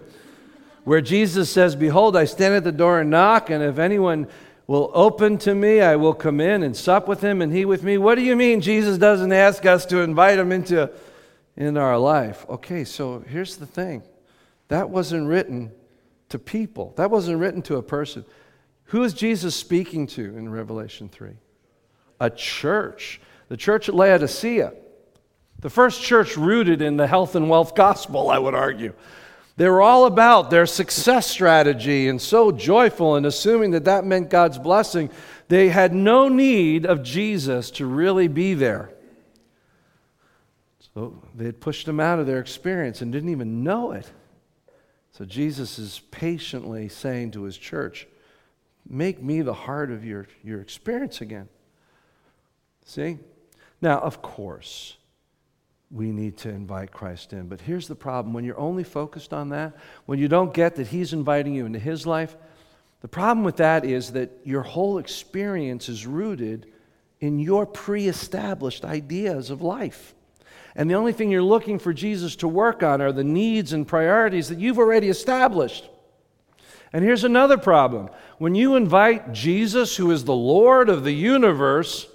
where 0.86 1.02
Jesus 1.02 1.52
says, 1.52 1.76
Behold, 1.76 2.16
I 2.16 2.24
stand 2.24 2.56
at 2.56 2.64
the 2.64 2.72
door 2.72 3.02
and 3.02 3.10
knock, 3.10 3.50
and 3.50 3.62
if 3.62 3.80
anyone 3.80 4.28
will 4.68 4.90
open 4.94 5.38
to 5.40 5.54
me, 5.54 5.82
I 5.82 5.98
will 5.98 6.14
come 6.14 6.40
in 6.40 6.64
and 6.64 6.76
sup 6.78 7.06
with 7.06 7.20
him 7.20 7.42
and 7.42 7.52
he 7.52 7.66
with 7.66 7.84
me. 7.84 7.98
What 7.98 8.16
do 8.16 8.22
you 8.22 8.38
mean 8.38 8.62
Jesus 8.62 8.98
doesn't 8.98 9.34
ask 9.34 9.66
us 9.66 9.86
to 9.88 10.00
invite 10.00 10.40
him 10.40 10.54
into 10.54 10.90
in 11.58 11.76
our 11.76 11.98
life? 11.98 12.46
Okay, 12.48 12.86
so 12.86 13.20
here's 13.28 13.58
the 13.58 13.66
thing. 13.66 14.04
That 14.70 14.90
wasn't 14.90 15.28
written 15.28 15.74
to 16.30 16.40
people. 16.40 16.94
That 16.96 17.12
wasn't 17.12 17.40
written 17.40 17.62
to 17.64 17.76
a 17.76 17.84
person. 17.84 18.24
Who 18.86 19.04
is 19.04 19.14
Jesus 19.14 19.54
speaking 19.54 20.08
to 20.08 20.22
in 20.22 20.50
Revelation 20.50 21.10
3? 21.10 21.32
A 22.22 22.30
church 22.30 23.20
the 23.52 23.58
church 23.58 23.90
at 23.90 23.96
Laodicea, 23.96 24.72
the 25.60 25.70
first 25.70 26.02
church 26.02 26.38
rooted 26.38 26.82
in 26.82 26.96
the 26.96 27.06
health 27.06 27.36
and 27.36 27.50
wealth 27.50 27.76
gospel, 27.76 28.30
I 28.30 28.40
would 28.40 28.56
argue. 28.56 28.94
They 29.58 29.68
were 29.68 29.82
all 29.82 30.06
about 30.06 30.50
their 30.50 30.66
success 30.66 31.28
strategy 31.28 32.08
and 32.08 32.22
so 32.22 32.54
joyful 32.54 33.18
and 33.18 33.26
assuming 33.26 33.72
that 33.72 33.84
that 33.84 34.06
meant 34.06 34.30
God's 34.30 34.58
blessing. 34.58 35.10
They 35.50 35.68
had 35.68 35.94
no 35.94 36.30
need 36.30 36.86
of 36.86 37.04
Jesus 37.04 37.72
to 37.72 37.86
really 37.86 38.30
be 38.30 38.54
there. 38.54 38.90
So 40.96 41.22
they 41.36 41.44
had 41.44 41.60
pushed 41.60 41.86
him 41.86 42.00
out 42.00 42.20
of 42.20 42.28
their 42.28 42.40
experience 42.40 43.02
and 43.02 43.12
didn't 43.12 43.32
even 43.32 43.66
know 43.66 43.92
it. 43.92 44.10
So 45.12 45.26
Jesus 45.26 45.78
is 45.78 46.00
patiently 46.10 46.88
saying 46.88 47.32
to 47.32 47.44
his 47.44 47.58
church, 47.58 48.08
Make 48.88 49.22
me 49.22 49.42
the 49.42 49.54
heart 49.54 49.92
of 49.92 50.06
your, 50.06 50.28
your 50.42 50.62
experience 50.62 51.20
again. 51.20 51.50
See? 52.86 53.18
Now, 53.82 54.00
of 54.00 54.22
course, 54.22 54.98
we 55.90 56.12
need 56.12 56.38
to 56.38 56.50
invite 56.50 56.92
Christ 56.92 57.34
in. 57.34 57.48
But 57.48 57.62
here's 57.62 57.88
the 57.88 57.96
problem 57.96 58.34
when 58.34 58.46
you're 58.46 58.60
only 58.60 58.84
focused 58.84 59.34
on 59.34 59.50
that, 59.50 59.76
when 60.06 60.20
you 60.20 60.28
don't 60.28 60.54
get 60.54 60.76
that 60.76 60.88
He's 60.88 61.14
inviting 61.14 61.54
you 61.54 61.66
into 61.66 61.80
His 61.80 62.08
life, 62.08 62.36
the 63.02 63.08
problem 63.08 63.44
with 63.44 63.58
that 63.58 63.84
is 63.84 64.12
that 64.12 64.32
your 64.44 64.62
whole 64.62 65.00
experience 65.00 65.90
is 65.90 66.06
rooted 66.06 66.68
in 67.20 67.40
your 67.40 67.66
pre 67.66 68.08
established 68.08 68.86
ideas 68.86 69.50
of 69.50 69.62
life. 69.62 70.14
And 70.76 70.90
the 70.90 70.96
only 70.96 71.12
thing 71.12 71.30
you're 71.30 71.44
looking 71.44 71.80
for 71.80 71.94
Jesus 71.94 72.38
to 72.38 72.48
work 72.48 72.82
on 72.82 73.02
are 73.02 73.12
the 73.12 73.24
needs 73.24 73.74
and 73.74 73.86
priorities 73.86 74.48
that 74.50 74.60
you've 74.60 74.80
already 74.80 75.10
established. 75.10 75.90
And 76.94 77.04
here's 77.04 77.24
another 77.24 77.58
problem. 77.58 78.10
When 78.38 78.56
you 78.56 78.76
invite 78.76 79.34
Jesus, 79.34 79.96
who 79.96 80.12
is 80.12 80.24
the 80.24 80.34
Lord 80.34 80.90
of 80.90 81.04
the 81.04 81.14
universe, 81.14 82.08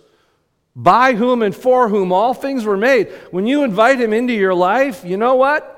by 0.77 1.15
whom 1.15 1.43
and 1.43 1.57
for 1.57 1.89
whom 1.89 2.13
all 2.13 2.35
things 2.35 2.67
were 2.67 2.77
made. 2.77 3.09
When 3.31 3.47
you 3.47 3.65
invite 3.65 3.99
him 3.99 4.13
into 4.13 4.35
your 4.35 4.55
life, 4.55 5.03
you 5.05 5.17
know 5.17 5.35
what? 5.35 5.73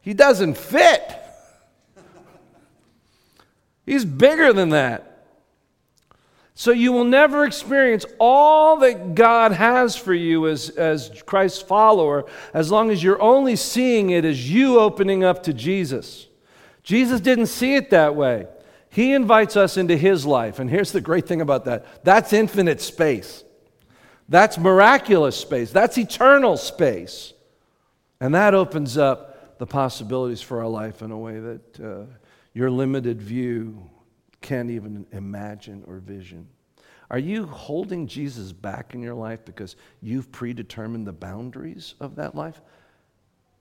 He 0.00 0.12
doesn't 0.12 0.58
fit. 0.58 1.00
He's 3.86 4.04
bigger 4.04 4.52
than 4.52 4.70
that. 4.70 5.08
So 6.54 6.70
you 6.70 6.92
will 6.92 7.04
never 7.04 7.44
experience 7.44 8.04
all 8.18 8.76
that 8.78 9.14
God 9.14 9.52
has 9.52 9.96
for 9.96 10.12
you 10.12 10.48
as, 10.48 10.70
as 10.70 11.22
Christ's 11.24 11.62
follower 11.62 12.26
as 12.52 12.70
long 12.70 12.90
as 12.90 13.02
you're 13.02 13.22
only 13.22 13.56
seeing 13.56 14.10
it 14.10 14.24
as 14.24 14.50
you 14.50 14.78
opening 14.78 15.24
up 15.24 15.44
to 15.44 15.52
Jesus. 15.52 16.26
Jesus 16.82 17.20
didn't 17.20 17.46
see 17.46 17.74
it 17.74 17.90
that 17.90 18.14
way. 18.14 18.46
He 18.90 19.12
invites 19.12 19.56
us 19.56 19.76
into 19.76 19.96
his 19.96 20.26
life. 20.26 20.58
And 20.58 20.68
here's 20.68 20.92
the 20.92 21.00
great 21.00 21.26
thing 21.26 21.40
about 21.40 21.64
that 21.64 22.04
that's 22.04 22.32
infinite 22.32 22.80
space. 22.80 23.44
That's 24.28 24.58
miraculous 24.58 25.36
space, 25.36 25.70
that's 25.70 25.98
eternal 25.98 26.56
space. 26.56 27.32
And 28.20 28.34
that 28.34 28.54
opens 28.54 28.96
up 28.96 29.58
the 29.58 29.66
possibilities 29.66 30.40
for 30.40 30.60
our 30.60 30.68
life 30.68 31.02
in 31.02 31.10
a 31.10 31.18
way 31.18 31.40
that 31.40 31.80
uh, 31.80 32.04
your 32.54 32.70
limited 32.70 33.20
view 33.20 33.90
can't 34.40 34.70
even 34.70 35.06
imagine 35.12 35.84
or 35.86 35.98
vision. 35.98 36.48
Are 37.10 37.18
you 37.18 37.46
holding 37.46 38.06
Jesus 38.06 38.52
back 38.52 38.94
in 38.94 39.02
your 39.02 39.14
life 39.14 39.44
because 39.44 39.76
you've 40.00 40.32
predetermined 40.32 41.06
the 41.06 41.12
boundaries 41.12 41.94
of 42.00 42.16
that 42.16 42.34
life 42.34 42.60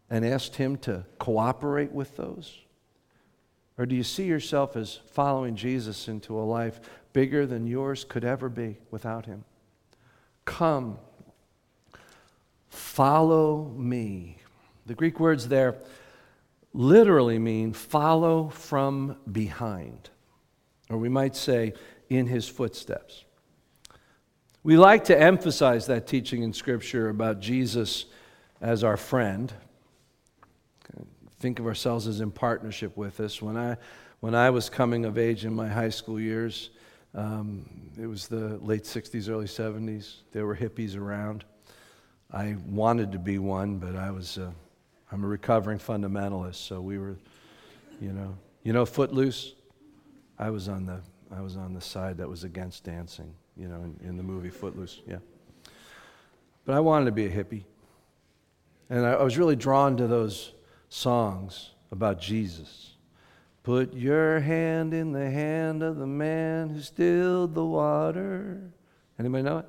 and 0.10 0.26
asked 0.26 0.56
Him 0.56 0.78
to 0.78 1.06
cooperate 1.20 1.92
with 1.92 2.16
those? 2.18 2.58
Or 3.78 3.86
do 3.86 3.96
you 3.96 4.04
see 4.04 4.26
yourself 4.26 4.76
as 4.76 5.00
following 5.12 5.56
Jesus 5.56 6.08
into 6.08 6.40
a 6.40 6.42
life 6.42 6.80
bigger 7.14 7.46
than 7.46 7.68
yours 7.68 8.06
could 8.06 8.24
ever 8.24 8.48
be 8.48 8.78
without 8.90 9.26
Him? 9.26 9.44
Come, 10.46 10.98
follow 12.70 13.66
me. 13.78 14.38
The 14.86 14.96
Greek 14.96 15.20
words 15.20 15.48
there 15.48 15.78
literally 16.74 17.38
mean 17.38 17.74
follow 17.74 18.50
from 18.50 19.18
behind, 19.32 20.10
or 20.90 20.98
we 20.98 21.10
might 21.10 21.36
say, 21.36 21.74
in 22.10 22.28
his 22.28 22.48
footsteps. 22.48 23.26
We 24.64 24.78
like 24.78 25.06
to 25.06 25.20
emphasize 25.20 25.88
that 25.88 26.08
teaching 26.08 26.44
in 26.44 26.54
Scripture 26.54 27.10
about 27.10 27.40
Jesus 27.40 28.06
as 28.62 28.84
our 28.84 28.98
friend. 28.98 29.52
Think 31.40 31.60
of 31.60 31.66
ourselves 31.66 32.06
as 32.06 32.22
in 32.22 32.30
partnership 32.30 32.96
with 32.96 33.20
us. 33.20 33.42
When 33.42 33.58
I, 33.58 33.78
when 34.20 34.36
I 34.36 34.52
was 34.52 34.70
coming 34.70 35.06
of 35.06 35.18
age 35.18 35.46
in 35.46 35.54
my 35.54 35.68
high 35.68 35.90
school 35.90 36.20
years, 36.20 36.70
um, 37.14 37.66
it 38.00 38.08
was 38.08 38.28
the 38.28 38.58
late 38.60 38.84
60s, 38.84 39.30
early 39.30 39.46
70s. 39.46 40.18
There 40.32 40.46
were 40.46 40.56
hippies 40.56 40.98
around. 40.98 41.44
I 42.32 42.56
wanted 42.66 43.12
to 43.12 43.20
be 43.20 43.38
one, 43.38 43.78
but 43.78 43.96
I 43.96 44.12
was, 44.12 44.38
uh, 44.38 44.52
I'm 45.12 45.24
a 45.24 45.28
recovering 45.28 45.78
fundamentalist, 45.78 46.56
so 46.56 46.80
we 46.80 46.98
were, 46.98 47.18
you 48.00 48.14
know, 48.14 48.38
you 48.64 48.72
know, 48.72 48.86
Footloose. 48.86 49.56
I 50.40 50.50
was 50.50 50.70
on 50.70 50.86
the, 50.86 51.02
I 51.36 51.42
was 51.42 51.58
on 51.58 51.74
the 51.74 51.82
side 51.82 52.18
that 52.18 52.30
was 52.30 52.46
against 52.46 52.86
dancing, 52.86 53.34
you 53.58 53.68
know, 53.68 53.84
in, 53.84 54.08
in 54.08 54.18
the 54.18 54.24
movie 54.24 54.50
Footloose, 54.50 55.02
yeah. 55.06 55.18
But 56.64 56.76
I 56.76 56.80
wanted 56.80 57.06
to 57.06 57.12
be 57.12 57.26
a 57.26 57.30
hippie, 57.30 57.66
and 58.90 59.06
I, 59.06 59.14
I 59.14 59.24
was 59.24 59.38
really 59.38 59.58
drawn 59.58 59.98
to 59.98 60.08
those 60.08 60.54
songs 60.88 61.72
about 61.92 62.22
Jesus. 62.22 62.92
Put 63.64 63.94
your 63.94 64.40
hand 64.40 64.94
in 64.94 65.12
the 65.12 65.30
hand 65.30 65.84
of 65.84 65.98
the 65.98 66.08
man 66.08 66.70
who 66.70 66.82
stilled 66.82 67.54
the 67.54 67.66
water. 67.66 68.62
Anybody 69.20 69.44
know 69.44 69.60
it? 69.60 69.66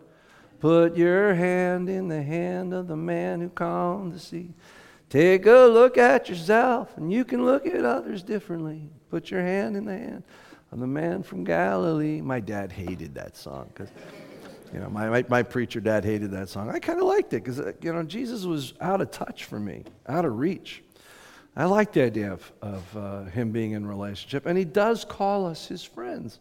Put 0.60 0.96
your 0.96 1.34
hand 1.34 1.88
in 1.88 2.08
the 2.08 2.22
hand 2.22 2.72
of 2.72 2.88
the 2.88 2.96
man 2.96 3.40
who 3.40 3.50
calmed 3.50 4.12
the 4.12 4.18
sea. 4.18 4.50
Take 5.10 5.44
a 5.44 5.66
look 5.66 5.98
at 5.98 6.30
yourself, 6.30 6.96
and 6.96 7.12
you 7.12 7.24
can 7.24 7.44
look 7.44 7.66
at 7.66 7.84
others 7.84 8.22
differently. 8.22 8.88
Put 9.10 9.30
your 9.30 9.42
hand 9.42 9.76
in 9.76 9.84
the 9.84 9.98
hand 9.98 10.22
of 10.70 10.78
the 10.78 10.86
man 10.86 11.22
from 11.22 11.44
Galilee. 11.44 12.22
My 12.22 12.40
dad 12.40 12.72
hated 12.72 13.14
that 13.16 13.36
song 13.36 13.70
because, 13.74 13.90
you 14.72 14.80
know, 14.80 14.88
my, 14.88 15.10
my, 15.10 15.24
my, 15.28 15.42
preacher 15.42 15.80
dad 15.80 16.02
hated 16.02 16.30
that 16.30 16.48
song. 16.48 16.70
I 16.70 16.78
kind 16.78 16.98
of 16.98 17.04
liked 17.04 17.34
it 17.34 17.44
because, 17.44 17.60
uh, 17.60 17.72
you 17.82 17.92
know, 17.92 18.02
Jesus 18.04 18.44
was 18.44 18.72
out 18.80 19.02
of 19.02 19.10
touch 19.10 19.44
for 19.44 19.60
me, 19.60 19.84
out 20.06 20.24
of 20.24 20.38
reach. 20.38 20.82
I 21.54 21.66
like 21.66 21.92
the 21.92 22.02
idea 22.02 22.32
of, 22.32 22.52
of 22.62 22.96
uh, 22.96 23.24
him 23.24 23.52
being 23.52 23.72
in 23.72 23.86
relationship, 23.86 24.46
and 24.46 24.56
he 24.56 24.64
does 24.64 25.04
call 25.04 25.46
us 25.46 25.66
his 25.66 25.84
friends. 25.84 26.38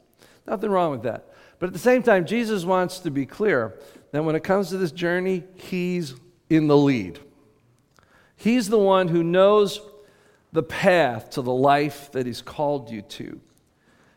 Nothing 0.48 0.70
wrong 0.70 0.92
with 0.92 1.04
that. 1.04 1.34
But 1.60 1.68
at 1.68 1.74
the 1.74 1.80
same 1.80 2.02
time, 2.02 2.26
Jesus 2.26 2.64
wants 2.64 3.00
to 3.00 3.12
be 3.12 3.26
clear 3.26 3.78
that 4.12 4.24
when 4.24 4.36
it 4.36 4.44
comes 4.44 4.70
to 4.70 4.78
this 4.78 4.92
journey, 4.92 5.44
he's 5.56 6.16
in 6.50 6.68
the 6.68 6.78
lead. 6.78 7.20
He's 8.36 8.70
the 8.70 8.80
one 8.80 9.08
who 9.08 9.24
knows 9.24 9.82
the 10.52 10.64
path 10.64 11.32
to 11.32 11.42
the 11.42 11.54
life 11.54 12.12
that 12.14 12.26
he's 12.26 12.42
called 12.42 12.90
you 12.90 13.02
to. 13.04 13.40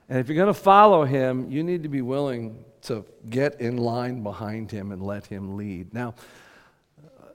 And 0.08 0.18
if 0.18 0.28
you're 0.28 0.36
going 0.36 0.46
to 0.46 0.54
follow 0.54 1.04
him, 1.04 1.50
you 1.50 1.62
need 1.62 1.82
to 1.82 1.88
be 1.88 2.02
willing 2.02 2.64
to 2.82 3.04
get 3.28 3.60
in 3.60 3.76
line 3.76 4.22
behind 4.22 4.70
him 4.70 4.92
and 4.92 5.02
let 5.02 5.26
him 5.26 5.56
lead. 5.56 5.92
Now, 5.92 6.14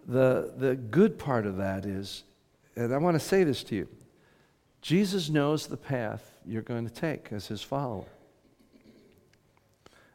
the, 0.08 0.54
the 0.58 0.76
good 0.76 1.20
part 1.20 1.46
of 1.46 1.58
that 1.58 1.86
is 1.86 2.24
and 2.80 2.94
I 2.94 2.98
want 2.98 3.16
to 3.16 3.20
say 3.20 3.44
this 3.44 3.64
to 3.66 3.76
you 3.76 3.88
Jesus 4.82 5.30
knows 5.30 5.68
the 5.68 5.78
path 5.78 6.38
you're 6.46 6.62
going 6.62 6.88
to 6.88 6.94
take 6.94 7.32
as 7.32 7.48
his 7.48 7.62
follower. 7.62 8.06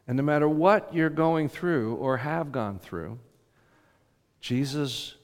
And 0.07 0.17
no 0.17 0.23
matter 0.23 0.49
what 0.49 0.93
you're 0.93 1.09
going 1.09 1.49
through 1.49 1.95
or 1.95 2.17
have 2.17 2.51
gone 2.51 2.79
through, 2.79 3.19
Jesus 4.39 5.15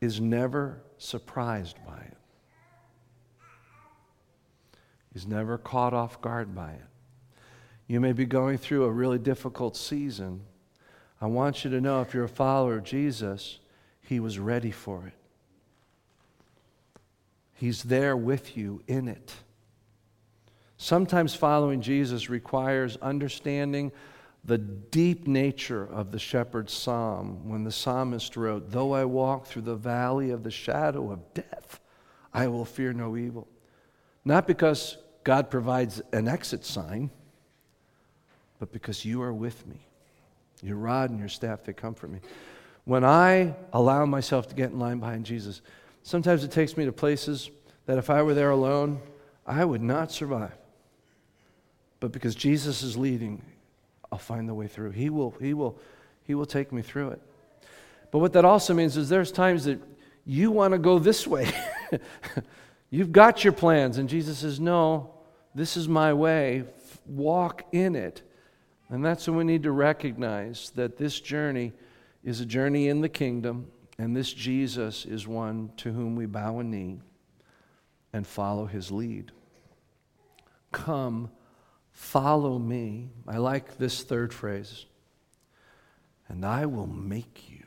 is 0.00 0.20
never 0.20 0.82
surprised 0.98 1.76
by 1.86 1.98
it. 1.98 2.16
He's 5.12 5.26
never 5.26 5.58
caught 5.58 5.92
off 5.92 6.20
guard 6.20 6.54
by 6.54 6.72
it. 6.72 6.84
You 7.86 8.00
may 8.00 8.12
be 8.12 8.24
going 8.24 8.56
through 8.56 8.84
a 8.84 8.90
really 8.90 9.18
difficult 9.18 9.76
season. 9.76 10.42
I 11.20 11.26
want 11.26 11.64
you 11.64 11.70
to 11.70 11.80
know 11.80 12.00
if 12.00 12.14
you're 12.14 12.24
a 12.24 12.28
follower 12.28 12.76
of 12.76 12.84
Jesus, 12.84 13.58
He 14.00 14.20
was 14.20 14.38
ready 14.38 14.70
for 14.70 15.06
it. 15.06 15.21
He's 17.62 17.84
there 17.84 18.16
with 18.16 18.56
you 18.56 18.82
in 18.88 19.06
it. 19.06 19.32
Sometimes 20.78 21.36
following 21.36 21.80
Jesus 21.80 22.28
requires 22.28 22.96
understanding 22.96 23.92
the 24.44 24.58
deep 24.58 25.28
nature 25.28 25.84
of 25.84 26.10
the 26.10 26.18
shepherd's 26.18 26.72
psalm 26.72 27.48
when 27.48 27.62
the 27.62 27.70
psalmist 27.70 28.36
wrote, 28.36 28.72
Though 28.72 28.94
I 28.94 29.04
walk 29.04 29.46
through 29.46 29.62
the 29.62 29.76
valley 29.76 30.30
of 30.30 30.42
the 30.42 30.50
shadow 30.50 31.12
of 31.12 31.34
death, 31.34 31.78
I 32.34 32.48
will 32.48 32.64
fear 32.64 32.92
no 32.92 33.16
evil. 33.16 33.46
Not 34.24 34.48
because 34.48 34.98
God 35.22 35.48
provides 35.48 36.02
an 36.12 36.26
exit 36.26 36.64
sign, 36.64 37.10
but 38.58 38.72
because 38.72 39.04
you 39.04 39.22
are 39.22 39.32
with 39.32 39.64
me. 39.68 39.86
Your 40.64 40.78
rod 40.78 41.10
and 41.10 41.20
your 41.20 41.28
staff, 41.28 41.62
they 41.62 41.72
comfort 41.72 42.10
me. 42.10 42.18
When 42.86 43.04
I 43.04 43.54
allow 43.72 44.04
myself 44.04 44.48
to 44.48 44.56
get 44.56 44.72
in 44.72 44.80
line 44.80 44.98
behind 44.98 45.26
Jesus, 45.26 45.62
sometimes 46.02 46.44
it 46.44 46.50
takes 46.50 46.76
me 46.76 46.84
to 46.84 46.92
places 46.92 47.50
that 47.86 47.98
if 47.98 48.10
I 48.10 48.22
were 48.22 48.34
there 48.34 48.50
alone, 48.50 49.00
I 49.46 49.64
would 49.64 49.82
not 49.82 50.12
survive. 50.12 50.52
But 52.00 52.12
because 52.12 52.34
Jesus 52.34 52.82
is 52.82 52.96
leading, 52.96 53.42
I'll 54.10 54.18
find 54.18 54.48
the 54.48 54.54
way 54.54 54.66
through. 54.66 54.90
He 54.90 55.10
will, 55.10 55.34
he 55.40 55.54
will, 55.54 55.78
he 56.24 56.34
will 56.34 56.46
take 56.46 56.72
me 56.72 56.82
through 56.82 57.10
it. 57.10 57.22
But 58.10 58.18
what 58.18 58.32
that 58.34 58.44
also 58.44 58.74
means 58.74 58.96
is 58.96 59.08
there's 59.08 59.32
times 59.32 59.64
that 59.64 59.80
you 60.24 60.50
want 60.50 60.72
to 60.72 60.78
go 60.78 60.98
this 60.98 61.26
way. 61.26 61.50
You've 62.90 63.10
got 63.12 63.42
your 63.42 63.52
plans, 63.52 63.98
and 63.98 64.08
Jesus 64.08 64.38
says, 64.38 64.60
No, 64.60 65.14
this 65.54 65.76
is 65.76 65.88
my 65.88 66.12
way. 66.12 66.64
Walk 67.06 67.64
in 67.72 67.96
it. 67.96 68.22
And 68.90 69.04
that's 69.04 69.26
when 69.26 69.36
we 69.36 69.44
need 69.44 69.62
to 69.62 69.72
recognize 69.72 70.70
that 70.74 70.98
this 70.98 71.18
journey 71.18 71.72
is 72.22 72.40
a 72.40 72.46
journey 72.46 72.88
in 72.88 73.00
the 73.00 73.08
kingdom, 73.08 73.70
and 74.02 74.16
this 74.16 74.32
Jesus 74.32 75.04
is 75.04 75.26
one 75.26 75.70
to 75.78 75.92
whom 75.92 76.16
we 76.16 76.26
bow 76.26 76.58
a 76.58 76.64
knee 76.64 77.00
and 78.12 78.26
follow 78.26 78.66
his 78.66 78.90
lead. 78.90 79.32
Come 80.72 81.30
Follow 81.92 82.58
me. 82.58 83.10
I 83.28 83.36
like 83.36 83.76
this 83.76 84.02
third 84.02 84.32
phrase. 84.32 84.86
And 86.28 86.44
I 86.44 86.66
will 86.66 86.86
make 86.86 87.50
you. 87.50 87.64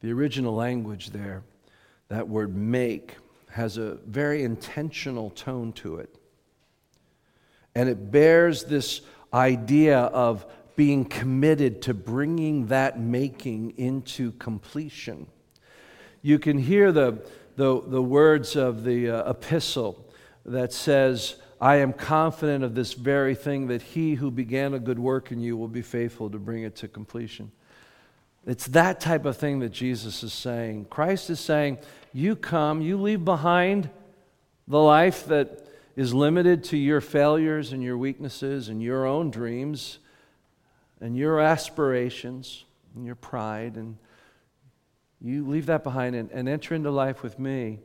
The 0.00 0.12
original 0.12 0.54
language 0.54 1.10
there, 1.10 1.42
that 2.08 2.28
word 2.28 2.54
make, 2.54 3.16
has 3.50 3.78
a 3.78 3.94
very 4.06 4.44
intentional 4.44 5.30
tone 5.30 5.72
to 5.74 5.96
it. 5.96 6.14
And 7.74 7.88
it 7.88 8.12
bears 8.12 8.64
this 8.64 9.00
idea 9.32 9.98
of 9.98 10.46
being 10.76 11.04
committed 11.04 11.82
to 11.82 11.94
bringing 11.94 12.66
that 12.66 12.98
making 12.98 13.74
into 13.76 14.32
completion. 14.32 15.26
You 16.22 16.38
can 16.38 16.58
hear 16.58 16.90
the, 16.90 17.24
the, 17.56 17.80
the 17.82 18.02
words 18.02 18.56
of 18.56 18.84
the 18.84 19.10
uh, 19.10 19.30
epistle 19.30 20.04
that 20.44 20.72
says, 20.72 21.36
I 21.60 21.76
am 21.76 21.92
confident 21.92 22.64
of 22.64 22.74
this 22.74 22.92
very 22.94 23.34
thing 23.34 23.68
that 23.68 23.82
he 23.82 24.14
who 24.14 24.30
began 24.30 24.74
a 24.74 24.78
good 24.78 24.98
work 24.98 25.30
in 25.30 25.40
you 25.40 25.56
will 25.56 25.68
be 25.68 25.82
faithful 25.82 26.28
to 26.30 26.38
bring 26.38 26.64
it 26.64 26.76
to 26.76 26.88
completion. 26.88 27.52
It's 28.46 28.66
that 28.68 29.00
type 29.00 29.24
of 29.24 29.36
thing 29.36 29.60
that 29.60 29.70
Jesus 29.70 30.22
is 30.22 30.32
saying. 30.32 30.86
Christ 30.90 31.30
is 31.30 31.40
saying, 31.40 31.78
You 32.12 32.36
come, 32.36 32.82
you 32.82 33.00
leave 33.00 33.24
behind 33.24 33.88
the 34.68 34.80
life 34.80 35.26
that 35.26 35.66
is 35.96 36.12
limited 36.12 36.64
to 36.64 36.76
your 36.76 37.00
failures 37.00 37.72
and 37.72 37.82
your 37.82 37.96
weaknesses 37.96 38.68
and 38.68 38.82
your 38.82 39.06
own 39.06 39.30
dreams 39.30 39.98
and 41.04 41.14
your 41.14 41.38
aspirations 41.38 42.64
and 42.96 43.04
your 43.04 43.14
pride. 43.14 43.76
And 43.76 43.98
you 45.20 45.46
leave 45.46 45.66
that 45.66 45.84
behind 45.84 46.16
and, 46.16 46.30
and 46.30 46.48
enter 46.48 46.74
into 46.74 46.90
life 46.90 47.22
with 47.22 47.38
me 47.38 47.78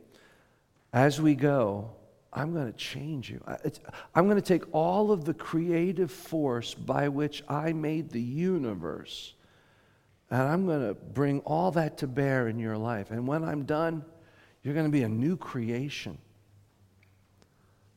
as 0.92 1.20
we 1.20 1.34
go 1.34 1.90
I'm 2.32 2.52
going 2.52 2.66
to 2.66 2.78
change 2.78 3.28
you. 3.28 3.42
I'm 4.14 4.26
going 4.26 4.36
to 4.36 4.42
take 4.42 4.62
all 4.72 5.10
of 5.10 5.24
the 5.24 5.34
creative 5.34 6.12
force 6.12 6.74
by 6.74 7.08
which 7.08 7.42
I 7.48 7.72
made 7.72 8.10
the 8.10 8.20
universe, 8.20 9.34
and 10.30 10.40
I'm 10.40 10.64
going 10.64 10.86
to 10.86 10.94
bring 10.94 11.40
all 11.40 11.72
that 11.72 11.98
to 11.98 12.06
bear 12.06 12.46
in 12.46 12.60
your 12.60 12.78
life. 12.78 13.10
And 13.10 13.26
when 13.26 13.42
I'm 13.42 13.64
done, 13.64 14.04
you're 14.62 14.74
going 14.74 14.86
to 14.86 14.92
be 14.92 15.02
a 15.02 15.08
new 15.08 15.36
creation. 15.36 16.18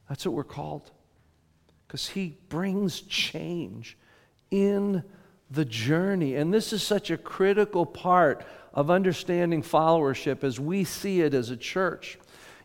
That's 0.09 0.25
what 0.25 0.33
we're 0.33 0.43
called. 0.43 0.89
Because 1.87 2.09
He 2.09 2.39
brings 2.49 3.01
change 3.01 3.97
in 4.53 5.03
the 5.49 5.65
journey. 5.65 6.35
And 6.35 6.53
this 6.53 6.71
is 6.71 6.83
such 6.83 7.09
a 7.09 7.17
critical 7.17 7.87
part 7.87 8.45
of 8.71 8.91
understanding 8.91 9.63
followership 9.63 10.43
as 10.43 10.59
we 10.59 10.83
see 10.83 11.21
it 11.21 11.33
as 11.33 11.49
a 11.49 11.57
church. 11.57 12.19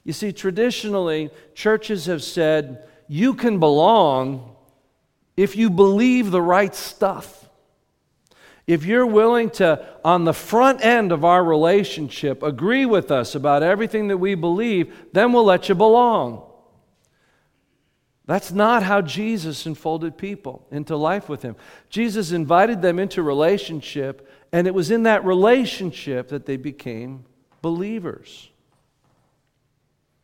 You 0.05 0.13
see, 0.13 0.33
traditionally, 0.33 1.31
churches 1.55 2.05
have 2.05 2.23
said 2.23 2.87
you 3.09 3.33
can 3.33 3.59
belong 3.59 4.55
if 5.35 5.57
you 5.57 5.71
believe 5.71 6.31
the 6.31 6.43
right 6.43 6.75
stuff. 6.75 7.49
If 8.67 8.85
you're 8.85 9.07
willing 9.07 9.49
to, 9.53 9.87
on 10.05 10.25
the 10.25 10.35
front 10.35 10.85
end 10.85 11.11
of 11.11 11.25
our 11.25 11.43
relationship, 11.43 12.43
agree 12.43 12.85
with 12.85 13.11
us 13.11 13.35
about 13.35 13.63
everything 13.63 14.09
that 14.09 14.19
we 14.19 14.35
believe, 14.35 14.95
then 15.15 15.33
we'll 15.33 15.45
let 15.45 15.71
you 15.71 15.75
belong. 15.75 16.48
That's 18.29 18.53
not 18.53 18.83
how 18.83 19.01
Jesus 19.01 19.65
enfolded 19.65 20.19
people 20.19 20.67
into 20.71 20.97
life 20.97 21.31
with 21.31 21.41
Him. 21.41 21.57
Jesus 21.89 22.31
invited 22.31 22.83
them 22.83 22.99
into 22.99 23.23
relationship, 23.23 24.31
and 24.53 24.67
it 24.67 24.75
was 24.75 24.91
in 24.91 25.05
that 25.05 25.25
relationship 25.25 26.29
that 26.29 26.45
they 26.45 26.59
became 26.59 27.25
believers. 27.63 28.51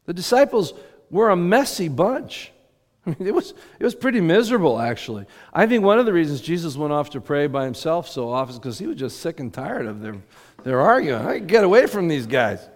The 0.04 0.12
disciples 0.12 0.74
were 1.10 1.30
a 1.30 1.36
messy 1.36 1.88
bunch. 1.88 2.52
I 3.06 3.16
mean, 3.18 3.26
it 3.26 3.34
was, 3.34 3.54
it 3.80 3.84
was 3.84 3.94
pretty 3.94 4.20
miserable, 4.20 4.78
actually. 4.78 5.24
I 5.50 5.66
think 5.66 5.82
one 5.82 5.98
of 5.98 6.04
the 6.04 6.12
reasons 6.12 6.42
Jesus 6.42 6.76
went 6.76 6.92
off 6.92 7.08
to 7.10 7.22
pray 7.22 7.46
by 7.46 7.64
himself 7.64 8.06
so 8.06 8.30
often 8.30 8.52
is 8.52 8.58
because 8.58 8.78
he 8.78 8.86
was 8.86 8.96
just 8.96 9.20
sick 9.20 9.40
and 9.40 9.50
tired 9.52 9.86
of 9.86 10.02
their, 10.02 10.16
their 10.62 10.78
arguing. 10.78 11.26
I 11.26 11.38
get 11.38 11.64
away 11.64 11.86
from 11.86 12.08
these 12.08 12.26
guys. 12.26 12.68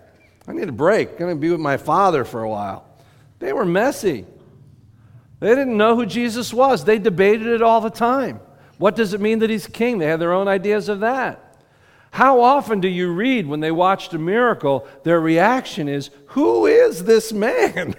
I 0.47 0.55
need 0.55 0.71
a 0.71 0.73
break. 0.73 1.11
I'm 1.11 1.19
going 1.19 1.37
to 1.37 1.39
be 1.39 1.51
with 1.51 1.61
my 1.61 1.77
father 1.77 2.25
for 2.25 2.43
a 2.43 2.49
while. 2.49 2.87
They 3.41 3.53
were 3.53 3.67
messy. 3.67 4.25
They 5.41 5.55
didn't 5.55 5.77
know 5.77 5.95
who 5.95 6.07
Jesus 6.07 6.53
was. 6.53 6.85
They 6.85 6.99
debated 6.99 7.47
it 7.47 7.63
all 7.63 7.81
the 7.81 7.91
time. 7.91 8.41
What 8.79 8.97
does 8.97 9.13
it 9.13 9.21
mean 9.21 9.41
that 9.41 9.51
he's 9.51 9.67
king? 9.67 9.99
They 9.99 10.07
had 10.07 10.21
their 10.21 10.33
own 10.33 10.49
ideas 10.49 10.89
of 10.89 11.01
that. 11.01 11.45
How 12.11 12.41
often 12.41 12.81
do 12.81 12.89
you 12.89 13.13
read 13.13 13.47
when 13.47 13.61
they 13.61 13.71
watched 13.71 14.15
a 14.15 14.19
miracle, 14.19 14.87
their 15.05 15.21
reaction 15.21 15.89
is, 15.89 16.11
Who 16.29 16.67
is 16.67 17.05
this 17.05 17.33
man? 17.33 17.95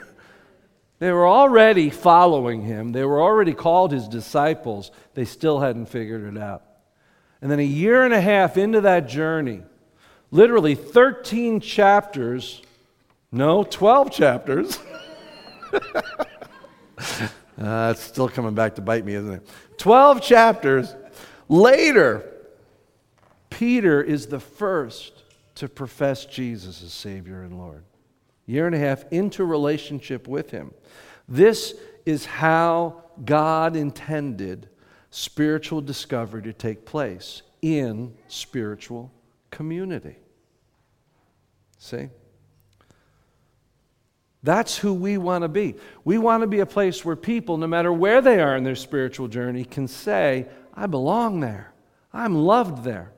they 0.99 1.11
were 1.11 1.27
already 1.27 1.89
following 1.89 2.61
him, 2.63 2.91
they 2.91 3.05
were 3.05 3.21
already 3.21 3.53
called 3.53 3.91
his 3.91 4.07
disciples. 4.07 4.91
They 5.13 5.25
still 5.25 5.59
hadn't 5.59 5.87
figured 5.87 6.35
it 6.35 6.41
out. 6.41 6.63
And 7.41 7.49
then 7.49 7.59
a 7.59 7.63
year 7.63 8.03
and 8.03 8.13
a 8.13 8.19
half 8.19 8.57
into 8.57 8.81
that 8.81 9.07
journey, 9.07 9.61
literally 10.31 10.75
13 10.75 11.59
chapters, 11.61 12.61
no, 13.31 13.63
12 13.63 14.11
chapters. 14.11 14.79
uh, 17.61 17.93
it's 17.95 18.01
still 18.01 18.29
coming 18.29 18.53
back 18.53 18.75
to 18.75 18.81
bite 18.81 19.05
me, 19.05 19.15
isn't 19.15 19.33
it? 19.33 19.49
12 19.77 20.21
chapters 20.21 20.95
later, 21.47 22.29
Peter 23.49 24.01
is 24.01 24.27
the 24.27 24.39
first 24.39 25.23
to 25.55 25.67
profess 25.67 26.25
Jesus 26.25 26.83
as 26.83 26.93
Savior 26.93 27.43
and 27.43 27.57
Lord. 27.57 27.83
Year 28.45 28.65
and 28.65 28.75
a 28.75 28.79
half 28.79 29.05
into 29.11 29.45
relationship 29.45 30.27
with 30.27 30.51
Him. 30.51 30.73
This 31.27 31.75
is 32.05 32.25
how 32.25 33.03
God 33.23 33.75
intended 33.75 34.69
spiritual 35.11 35.81
discovery 35.81 36.41
to 36.43 36.53
take 36.53 36.85
place 36.85 37.41
in 37.61 38.13
spiritual 38.27 39.11
community. 39.51 40.15
See? 41.77 42.09
That's 44.41 44.77
who 44.77 44.93
we 44.93 45.17
want 45.17 45.43
to 45.43 45.49
be. 45.49 45.75
We 46.05 46.17
want 46.17 46.41
to 46.41 46.47
be 46.47 46.61
a 46.61 46.65
place 46.65 47.03
where 47.03 47.15
people, 47.15 47.57
no 47.57 47.67
matter 47.67 47.91
where 47.91 48.21
they 48.21 48.39
are 48.39 48.55
in 48.55 48.63
their 48.63 48.75
spiritual 48.75 49.27
journey, 49.27 49.65
can 49.65 49.87
say, 49.87 50.47
I 50.73 50.87
belong 50.87 51.41
there. 51.41 51.73
I'm 52.13 52.35
loved 52.35 52.83
there. 52.83 53.11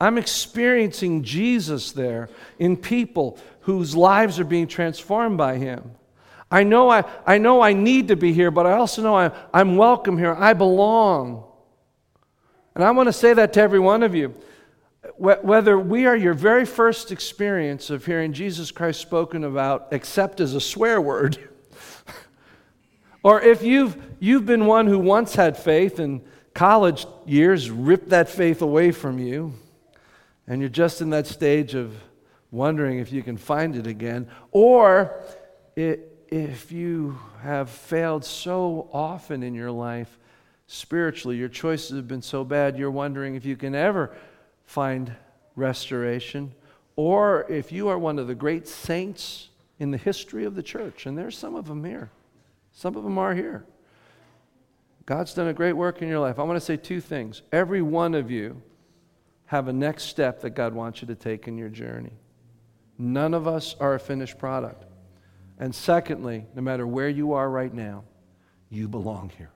I'm 0.00 0.16
experiencing 0.16 1.24
Jesus 1.24 1.92
there 1.92 2.30
in 2.58 2.76
people 2.76 3.38
whose 3.60 3.94
lives 3.96 4.38
are 4.40 4.44
being 4.44 4.66
transformed 4.66 5.36
by 5.36 5.56
him. 5.58 5.90
I 6.50 6.62
know 6.62 6.88
I, 6.88 7.04
I 7.26 7.38
know 7.38 7.60
I 7.60 7.74
need 7.74 8.08
to 8.08 8.16
be 8.16 8.32
here, 8.32 8.50
but 8.50 8.64
I 8.64 8.72
also 8.72 9.02
know 9.02 9.16
I, 9.16 9.30
I'm 9.52 9.76
welcome 9.76 10.16
here. 10.16 10.34
I 10.34 10.54
belong. 10.54 11.44
And 12.74 12.82
I 12.82 12.90
want 12.92 13.08
to 13.08 13.12
say 13.12 13.34
that 13.34 13.52
to 13.54 13.60
every 13.60 13.80
one 13.80 14.02
of 14.02 14.14
you. 14.14 14.34
Whether 15.16 15.78
we 15.78 16.06
are 16.06 16.16
your 16.16 16.34
very 16.34 16.64
first 16.64 17.12
experience 17.12 17.90
of 17.90 18.04
hearing 18.04 18.32
Jesus 18.32 18.70
Christ 18.70 19.00
spoken 19.00 19.44
about, 19.44 19.88
except 19.92 20.40
as 20.40 20.54
a 20.54 20.60
swear 20.60 21.00
word, 21.00 21.38
or 23.22 23.40
if 23.40 23.62
you've, 23.62 23.96
you've 24.18 24.46
been 24.46 24.66
one 24.66 24.86
who 24.86 24.98
once 24.98 25.34
had 25.34 25.56
faith 25.56 25.98
and 25.98 26.20
college 26.52 27.06
years 27.26 27.70
ripped 27.70 28.08
that 28.08 28.28
faith 28.28 28.62
away 28.62 28.90
from 28.90 29.18
you, 29.18 29.54
and 30.46 30.60
you're 30.60 30.68
just 30.68 31.00
in 31.00 31.10
that 31.10 31.26
stage 31.26 31.74
of 31.74 31.94
wondering 32.50 32.98
if 32.98 33.12
you 33.12 33.22
can 33.22 33.36
find 33.36 33.76
it 33.76 33.86
again, 33.86 34.28
or 34.50 35.22
if 35.76 36.72
you 36.72 37.18
have 37.42 37.70
failed 37.70 38.24
so 38.24 38.88
often 38.92 39.42
in 39.44 39.54
your 39.54 39.70
life 39.70 40.18
spiritually, 40.66 41.36
your 41.36 41.48
choices 41.48 41.96
have 41.96 42.08
been 42.08 42.22
so 42.22 42.42
bad, 42.42 42.76
you're 42.76 42.90
wondering 42.90 43.36
if 43.36 43.44
you 43.44 43.56
can 43.56 43.74
ever 43.74 44.10
find 44.68 45.10
restoration, 45.56 46.54
or 46.94 47.50
if 47.50 47.72
you 47.72 47.88
are 47.88 47.98
one 47.98 48.18
of 48.18 48.26
the 48.26 48.34
great 48.34 48.68
saints 48.68 49.48
in 49.78 49.90
the 49.90 49.96
history 49.96 50.44
of 50.44 50.54
the 50.54 50.62
church, 50.62 51.06
and 51.06 51.16
there's 51.16 51.38
some 51.38 51.54
of 51.54 51.66
them 51.66 51.82
here, 51.82 52.10
some 52.72 52.94
of 52.94 53.02
them 53.02 53.16
are 53.16 53.34
here. 53.34 53.64
God's 55.06 55.32
done 55.32 55.48
a 55.48 55.54
great 55.54 55.72
work 55.72 56.02
in 56.02 56.08
your 56.08 56.18
life. 56.18 56.38
I 56.38 56.42
want 56.42 56.58
to 56.58 56.64
say 56.64 56.76
two 56.76 57.00
things. 57.00 57.40
Every 57.50 57.80
one 57.80 58.14
of 58.14 58.30
you 58.30 58.60
have 59.46 59.68
a 59.68 59.72
next 59.72 60.04
step 60.04 60.42
that 60.42 60.50
God 60.50 60.74
wants 60.74 61.00
you 61.00 61.08
to 61.08 61.14
take 61.14 61.48
in 61.48 61.56
your 61.56 61.70
journey. 61.70 62.12
None 62.98 63.32
of 63.32 63.48
us 63.48 63.74
are 63.80 63.94
a 63.94 63.98
finished 63.98 64.36
product. 64.36 64.84
And 65.58 65.74
secondly, 65.74 66.44
no 66.54 66.60
matter 66.60 66.86
where 66.86 67.08
you 67.08 67.32
are 67.32 67.48
right 67.48 67.72
now, 67.72 68.04
you 68.68 68.86
belong 68.86 69.32
here. 69.38 69.50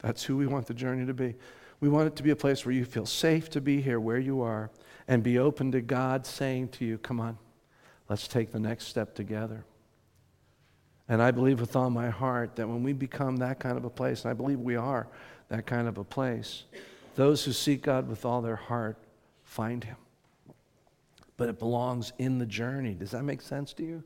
That's 0.00 0.22
who 0.22 0.36
we 0.36 0.46
want 0.46 0.66
the 0.66 0.74
journey 0.74 1.06
to 1.06 1.14
be. 1.14 1.34
We 1.80 1.88
want 1.88 2.06
it 2.08 2.16
to 2.16 2.22
be 2.22 2.30
a 2.30 2.36
place 2.36 2.64
where 2.64 2.74
you 2.74 2.84
feel 2.84 3.06
safe 3.06 3.50
to 3.50 3.60
be 3.60 3.80
here 3.80 4.00
where 4.00 4.18
you 4.18 4.42
are 4.42 4.70
and 5.08 5.22
be 5.22 5.38
open 5.38 5.72
to 5.72 5.80
God 5.80 6.26
saying 6.26 6.68
to 6.68 6.84
you, 6.84 6.98
Come 6.98 7.20
on, 7.20 7.38
let's 8.08 8.28
take 8.28 8.52
the 8.52 8.60
next 8.60 8.86
step 8.86 9.14
together. 9.14 9.64
And 11.08 11.22
I 11.22 11.30
believe 11.30 11.60
with 11.60 11.76
all 11.76 11.90
my 11.90 12.10
heart 12.10 12.56
that 12.56 12.68
when 12.68 12.82
we 12.82 12.92
become 12.92 13.36
that 13.36 13.60
kind 13.60 13.76
of 13.78 13.84
a 13.84 13.90
place, 13.90 14.24
and 14.24 14.30
I 14.30 14.34
believe 14.34 14.58
we 14.58 14.76
are 14.76 15.06
that 15.48 15.66
kind 15.66 15.86
of 15.86 15.98
a 15.98 16.04
place, 16.04 16.64
those 17.14 17.44
who 17.44 17.52
seek 17.52 17.82
God 17.82 18.08
with 18.08 18.24
all 18.24 18.42
their 18.42 18.56
heart 18.56 18.96
find 19.44 19.84
Him. 19.84 19.96
But 21.36 21.48
it 21.48 21.58
belongs 21.58 22.12
in 22.18 22.38
the 22.38 22.46
journey. 22.46 22.94
Does 22.94 23.12
that 23.12 23.22
make 23.22 23.40
sense 23.40 23.72
to 23.74 23.84
you? 23.84 24.02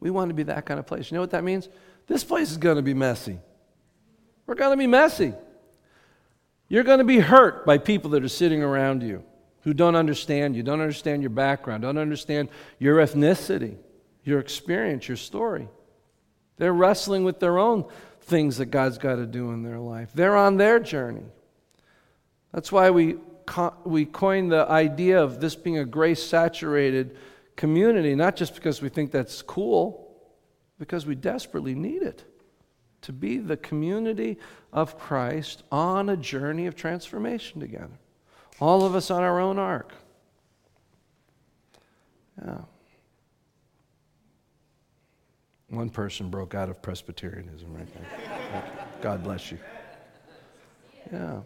We 0.00 0.10
want 0.10 0.30
to 0.30 0.34
be 0.34 0.42
that 0.44 0.66
kind 0.66 0.80
of 0.80 0.86
place. 0.86 1.10
You 1.10 1.16
know 1.16 1.20
what 1.20 1.30
that 1.30 1.44
means? 1.44 1.68
This 2.08 2.24
place 2.24 2.50
is 2.50 2.56
going 2.56 2.76
to 2.76 2.82
be 2.82 2.94
messy. 2.94 3.38
We're 4.46 4.54
going 4.54 4.72
to 4.72 4.76
be 4.76 4.86
messy. 4.86 5.34
You're 6.68 6.84
going 6.84 6.98
to 6.98 7.04
be 7.04 7.18
hurt 7.18 7.66
by 7.66 7.78
people 7.78 8.10
that 8.10 8.24
are 8.24 8.28
sitting 8.28 8.62
around 8.62 9.02
you 9.02 9.22
who 9.60 9.74
don't 9.74 9.94
understand 9.94 10.56
you, 10.56 10.62
don't 10.62 10.80
understand 10.80 11.22
your 11.22 11.30
background, 11.30 11.82
don't 11.82 11.98
understand 11.98 12.48
your 12.78 12.96
ethnicity, 12.96 13.76
your 14.24 14.40
experience, 14.40 15.06
your 15.06 15.16
story. 15.16 15.68
They're 16.56 16.72
wrestling 16.72 17.24
with 17.24 17.40
their 17.40 17.58
own 17.58 17.84
things 18.22 18.56
that 18.58 18.66
God's 18.66 18.98
got 18.98 19.16
to 19.16 19.26
do 19.26 19.50
in 19.50 19.62
their 19.62 19.78
life. 19.78 20.10
They're 20.14 20.36
on 20.36 20.56
their 20.56 20.80
journey. 20.80 21.26
That's 22.52 22.72
why 22.72 22.90
we, 22.90 23.16
co- 23.46 23.74
we 23.84 24.04
coined 24.04 24.50
the 24.50 24.66
idea 24.68 25.22
of 25.22 25.40
this 25.40 25.54
being 25.54 25.78
a 25.78 25.84
grace 25.84 26.22
saturated 26.22 27.16
community, 27.56 28.14
not 28.14 28.34
just 28.34 28.54
because 28.54 28.80
we 28.80 28.88
think 28.88 29.12
that's 29.12 29.42
cool, 29.42 30.16
because 30.78 31.06
we 31.06 31.14
desperately 31.14 31.74
need 31.74 32.02
it 32.02 32.24
to 33.02 33.12
be 33.12 33.38
the 33.38 33.56
community 33.56 34.38
of 34.72 34.98
Christ 34.98 35.62
on 35.70 36.08
a 36.08 36.16
journey 36.16 36.66
of 36.66 36.74
transformation 36.74 37.60
together. 37.60 37.98
All 38.60 38.84
of 38.84 38.94
us 38.94 39.10
on 39.10 39.22
our 39.22 39.40
own 39.40 39.58
arc. 39.58 39.92
Yeah. 42.44 42.58
One 45.68 45.90
person 45.90 46.28
broke 46.28 46.54
out 46.54 46.68
of 46.68 46.82
Presbyterianism 46.82 47.74
right 47.74 47.88
there. 47.94 48.64
God 49.02 49.24
bless 49.24 49.50
you. 49.50 49.58
Yeah. 51.10 51.40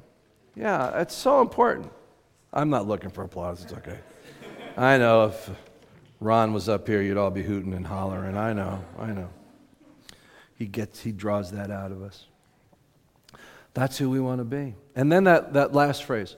Yeah, 0.56 1.00
it's 1.00 1.14
so 1.14 1.40
important. 1.40 1.92
I'm 2.52 2.70
not 2.70 2.88
looking 2.88 3.10
for 3.10 3.22
applause. 3.22 3.62
It's 3.62 3.72
okay. 3.74 3.98
I 4.76 4.98
know 4.98 5.26
if 5.26 5.50
Ron 6.20 6.52
was 6.52 6.68
up 6.68 6.88
here, 6.88 7.02
you'd 7.02 7.18
all 7.18 7.30
be 7.30 7.42
hooting 7.42 7.74
and 7.74 7.86
hollering. 7.86 8.36
I 8.36 8.52
know. 8.52 8.82
I 8.98 9.12
know. 9.12 9.28
He 10.56 10.66
gets, 10.66 11.00
he 11.00 11.12
draws 11.12 11.52
that 11.52 11.70
out 11.70 11.92
of 11.92 12.02
us. 12.02 12.26
That's 13.74 13.98
who 13.98 14.08
we 14.08 14.20
want 14.20 14.38
to 14.38 14.44
be. 14.44 14.74
And 14.94 15.12
then 15.12 15.24
that, 15.24 15.52
that 15.52 15.72
last 15.74 16.04
phrase 16.04 16.36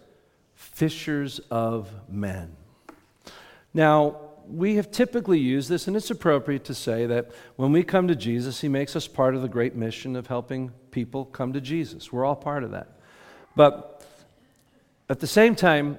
fishers 0.54 1.38
of 1.52 1.88
men. 2.08 2.56
Now, 3.72 4.16
we 4.48 4.74
have 4.74 4.90
typically 4.90 5.38
used 5.38 5.68
this, 5.68 5.86
and 5.86 5.96
it's 5.96 6.10
appropriate 6.10 6.64
to 6.64 6.74
say 6.74 7.06
that 7.06 7.30
when 7.54 7.70
we 7.70 7.84
come 7.84 8.08
to 8.08 8.16
Jesus, 8.16 8.60
He 8.60 8.68
makes 8.68 8.96
us 8.96 9.06
part 9.06 9.36
of 9.36 9.42
the 9.42 9.48
great 9.48 9.76
mission 9.76 10.16
of 10.16 10.26
helping 10.26 10.72
people 10.90 11.26
come 11.26 11.52
to 11.52 11.60
Jesus. 11.60 12.12
We're 12.12 12.24
all 12.24 12.34
part 12.34 12.64
of 12.64 12.72
that. 12.72 12.98
But 13.54 14.04
at 15.08 15.20
the 15.20 15.26
same 15.26 15.54
time, 15.54 15.98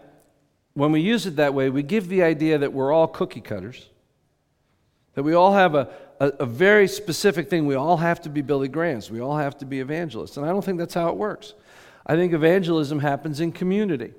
when 0.74 0.92
we 0.92 1.00
use 1.00 1.26
it 1.26 1.38
that 1.38 1.54
way, 1.54 1.70
we 1.70 1.84
give 1.84 2.10
the 2.10 2.24
idea 2.24 2.58
that 2.58 2.74
we're 2.74 2.92
all 2.92 3.08
cookie 3.08 3.42
cutters, 3.42 3.88
that 5.14 5.24
we 5.24 5.34
all 5.34 5.54
have 5.54 5.76
a, 5.76 5.90
a, 6.20 6.28
a, 6.40 6.46
very 6.46 6.88
specific 6.88 7.50
thing. 7.50 7.66
We 7.66 7.76
all 7.76 7.98
have 7.98 8.22
to 8.22 8.30
be 8.30 8.42
Billy 8.42 8.68
Grahams. 8.68 9.10
We 9.10 9.22
all 9.22 9.38
have 9.38 9.58
to 9.60 9.66
be 9.66 9.80
evangelists. 9.80 10.38
And 10.38 10.46
I 10.46 10.50
don't 10.50 10.64
think 10.64 10.78
that's 10.78 10.94
how 10.94 11.10
it 11.10 11.16
works. 11.16 11.54
I 12.06 12.16
think 12.16 12.34
evangelism 12.34 13.00
happens 13.00 13.40
in 13.40 13.52
community, 13.52 14.14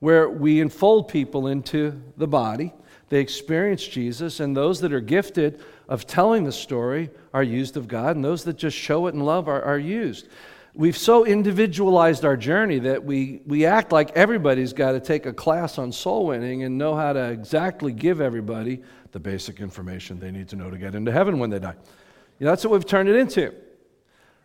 where 0.00 0.28
we 0.28 0.60
enfold 0.60 1.08
people 1.08 1.46
into 1.46 2.02
the 2.16 2.26
body. 2.26 2.72
They 3.08 3.20
experience 3.20 3.86
Jesus, 3.86 4.40
and 4.40 4.56
those 4.56 4.80
that 4.80 4.92
are 4.92 5.00
gifted 5.00 5.60
of 5.88 6.06
telling 6.06 6.44
the 6.44 6.52
story 6.52 7.10
are 7.32 7.42
used 7.42 7.76
of 7.76 7.86
God, 7.86 8.16
and 8.16 8.24
those 8.24 8.44
that 8.44 8.56
just 8.56 8.76
show 8.76 9.06
it 9.06 9.14
in 9.14 9.20
love 9.20 9.48
are, 9.48 9.62
are 9.62 9.78
used. 9.78 10.26
We've 10.74 10.96
so 10.96 11.24
individualized 11.24 12.24
our 12.24 12.36
journey 12.36 12.80
that 12.80 13.04
we, 13.04 13.40
we 13.46 13.64
act 13.64 13.92
like 13.92 14.10
everybody's 14.10 14.74
got 14.74 14.92
to 14.92 15.00
take 15.00 15.24
a 15.24 15.32
class 15.32 15.78
on 15.78 15.92
soul 15.92 16.26
winning 16.26 16.64
and 16.64 16.76
know 16.76 16.94
how 16.94 17.14
to 17.14 17.30
exactly 17.30 17.92
give 17.92 18.20
everybody 18.20 18.82
the 19.16 19.20
basic 19.20 19.60
information 19.60 20.20
they 20.20 20.30
need 20.30 20.46
to 20.46 20.56
know 20.56 20.68
to 20.68 20.76
get 20.76 20.94
into 20.94 21.10
heaven 21.10 21.38
when 21.38 21.48
they 21.48 21.58
die. 21.58 21.74
You 22.38 22.44
know, 22.44 22.52
that's 22.52 22.62
what 22.64 22.72
we've 22.72 22.84
turned 22.84 23.08
it 23.08 23.16
into. 23.16 23.50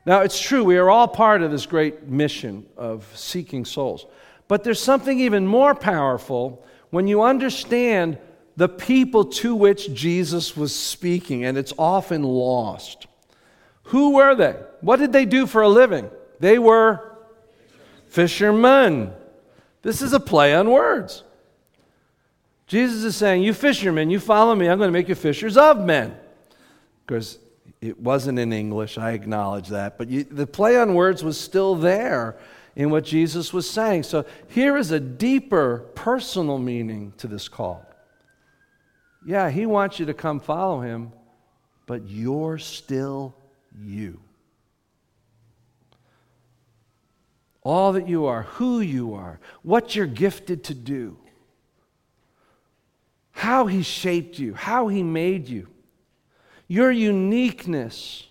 Now, 0.05 0.21
it's 0.21 0.39
true, 0.39 0.63
we 0.63 0.77
are 0.77 0.89
all 0.89 1.09
part 1.09 1.41
of 1.41 1.51
this 1.51 1.65
great 1.65 2.07
mission 2.07 2.65
of 2.77 3.05
seeking 3.13 3.65
souls. 3.65 4.05
But 4.47 4.63
there's 4.63 4.81
something 4.81 5.19
even 5.19 5.45
more 5.45 5.75
powerful 5.75 6.65
when 6.89 7.05
you 7.05 7.21
understand 7.21 8.17
the 8.55 8.69
people 8.69 9.25
to 9.25 9.53
which 9.53 9.93
Jesus 9.93 10.55
was 10.55 10.73
speaking, 10.73 11.43
and 11.43 11.57
it's 11.57 11.73
often 11.77 12.23
lost. 12.23 13.07
Who 13.83 14.11
were 14.11 14.35
they? 14.35 14.55
What 14.79 14.99
did 14.99 15.11
they 15.11 15.25
do 15.25 15.47
for 15.47 15.63
a 15.63 15.67
living? 15.67 16.09
They 16.39 16.59
were 16.59 17.17
fishermen. 18.07 19.11
This 19.81 20.01
is 20.01 20.13
a 20.13 20.19
play 20.21 20.55
on 20.55 20.69
words. 20.69 21.25
Jesus 22.71 23.03
is 23.03 23.17
saying, 23.17 23.43
You 23.43 23.53
fishermen, 23.53 24.09
you 24.09 24.17
follow 24.17 24.55
me, 24.55 24.69
I'm 24.69 24.77
going 24.77 24.87
to 24.87 24.93
make 24.93 25.09
you 25.09 25.15
fishers 25.15 25.57
of 25.57 25.83
men. 25.83 26.15
Because 27.05 27.37
it 27.81 27.99
wasn't 27.99 28.39
in 28.39 28.53
English, 28.53 28.97
I 28.97 29.11
acknowledge 29.11 29.67
that, 29.67 29.97
but 29.97 30.07
you, 30.07 30.23
the 30.23 30.47
play 30.47 30.77
on 30.77 30.93
words 30.93 31.21
was 31.21 31.37
still 31.37 31.75
there 31.75 32.37
in 32.77 32.89
what 32.89 33.03
Jesus 33.03 33.51
was 33.51 33.69
saying. 33.69 34.03
So 34.03 34.23
here 34.47 34.77
is 34.77 34.91
a 34.91 35.01
deeper 35.01 35.79
personal 35.95 36.59
meaning 36.59 37.11
to 37.17 37.27
this 37.27 37.49
call. 37.49 37.85
Yeah, 39.25 39.49
he 39.49 39.65
wants 39.65 39.99
you 39.99 40.05
to 40.05 40.13
come 40.13 40.39
follow 40.39 40.79
him, 40.79 41.11
but 41.87 42.07
you're 42.07 42.57
still 42.57 43.35
you. 43.77 44.21
all 47.63 47.93
that 47.93 48.07
you 48.07 48.25
are, 48.25 48.43
who 48.43 48.79
you 48.79 49.13
are, 49.13 49.39
what 49.61 49.95
you're 49.95 50.07
gifted 50.07 50.63
to 50.63 50.73
do, 50.73 51.17
how 53.41 53.65
He 53.65 53.81
shaped 53.81 54.37
you, 54.37 54.53
how 54.53 54.87
He 54.87 55.01
made 55.01 55.49
you, 55.49 55.67
your 56.67 56.91
uniqueness, 56.91 58.27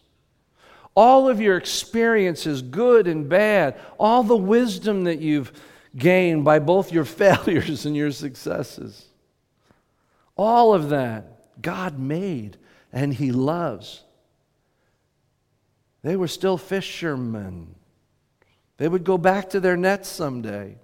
all 0.94 1.28
of 1.28 1.40
your 1.40 1.56
experiences, 1.56 2.62
good 2.62 3.08
and 3.08 3.28
bad, 3.28 3.76
all 3.98 4.22
the 4.22 4.36
wisdom 4.36 5.02
that 5.04 5.18
you've 5.18 5.52
gained 5.96 6.44
by 6.44 6.60
both 6.60 6.92
your 6.92 7.04
failures 7.24 7.86
and 7.86 7.96
your 7.96 8.12
successes. 8.12 9.04
All 10.36 10.74
of 10.74 10.90
that 10.90 11.60
God 11.60 11.98
made 11.98 12.56
and 12.92 13.12
He 13.12 13.32
loves. 13.32 14.04
They 16.02 16.14
were 16.14 16.28
still 16.28 16.56
fishermen. 16.56 17.74
They 18.76 18.86
would 18.86 19.02
go 19.02 19.18
back 19.18 19.50
to 19.50 19.58
their 19.58 19.76
nets 19.76 20.08
someday. 20.08 20.78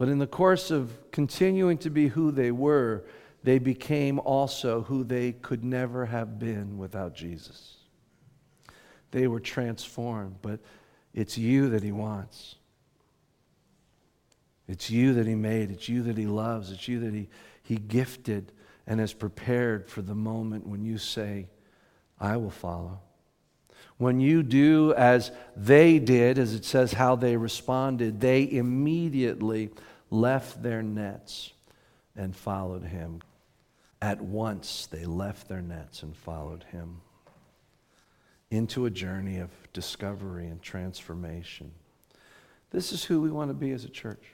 But 0.00 0.08
in 0.08 0.18
the 0.18 0.26
course 0.26 0.70
of 0.70 0.96
continuing 1.10 1.76
to 1.76 1.90
be 1.90 2.08
who 2.08 2.30
they 2.30 2.50
were, 2.50 3.04
they 3.42 3.58
became 3.58 4.18
also 4.18 4.80
who 4.80 5.04
they 5.04 5.32
could 5.32 5.62
never 5.62 6.06
have 6.06 6.38
been 6.38 6.78
without 6.78 7.14
Jesus. 7.14 7.76
They 9.10 9.28
were 9.28 9.40
transformed. 9.40 10.36
But 10.40 10.60
It's 11.12 11.36
you 11.36 11.68
that 11.68 11.82
He 11.82 11.92
wants. 11.92 12.54
It's 14.66 14.88
you 14.88 15.12
that 15.12 15.26
He 15.26 15.34
made. 15.34 15.70
It's 15.70 15.86
you 15.86 16.02
that 16.04 16.16
He 16.16 16.24
loves. 16.24 16.72
It's 16.72 16.88
you 16.88 17.00
that 17.00 17.12
He, 17.12 17.28
he 17.62 17.76
gifted 17.76 18.52
and 18.86 19.00
has 19.00 19.12
prepared 19.12 19.86
for 19.86 20.00
the 20.00 20.14
moment 20.14 20.66
when 20.66 20.82
you 20.82 20.96
say, 20.96 21.46
I 22.18 22.38
will 22.38 22.48
follow. 22.48 23.00
When 23.98 24.20
you 24.20 24.42
do 24.42 24.94
as 24.94 25.30
they 25.56 25.98
did, 25.98 26.38
as 26.38 26.54
it 26.54 26.64
says 26.64 26.92
how 26.92 27.16
they 27.16 27.36
responded, 27.36 28.20
they 28.20 28.50
immediately 28.50 29.70
left 30.10 30.62
their 30.62 30.82
nets 30.82 31.52
and 32.16 32.34
followed 32.34 32.84
him. 32.84 33.20
At 34.02 34.20
once 34.20 34.86
they 34.90 35.04
left 35.04 35.48
their 35.48 35.60
nets 35.60 36.02
and 36.02 36.16
followed 36.16 36.64
him 36.64 37.02
into 38.50 38.86
a 38.86 38.90
journey 38.90 39.38
of 39.38 39.50
discovery 39.72 40.46
and 40.46 40.60
transformation. 40.62 41.70
This 42.70 42.92
is 42.92 43.04
who 43.04 43.20
we 43.20 43.30
want 43.30 43.50
to 43.50 43.54
be 43.54 43.72
as 43.72 43.84
a 43.84 43.88
church. 43.88 44.24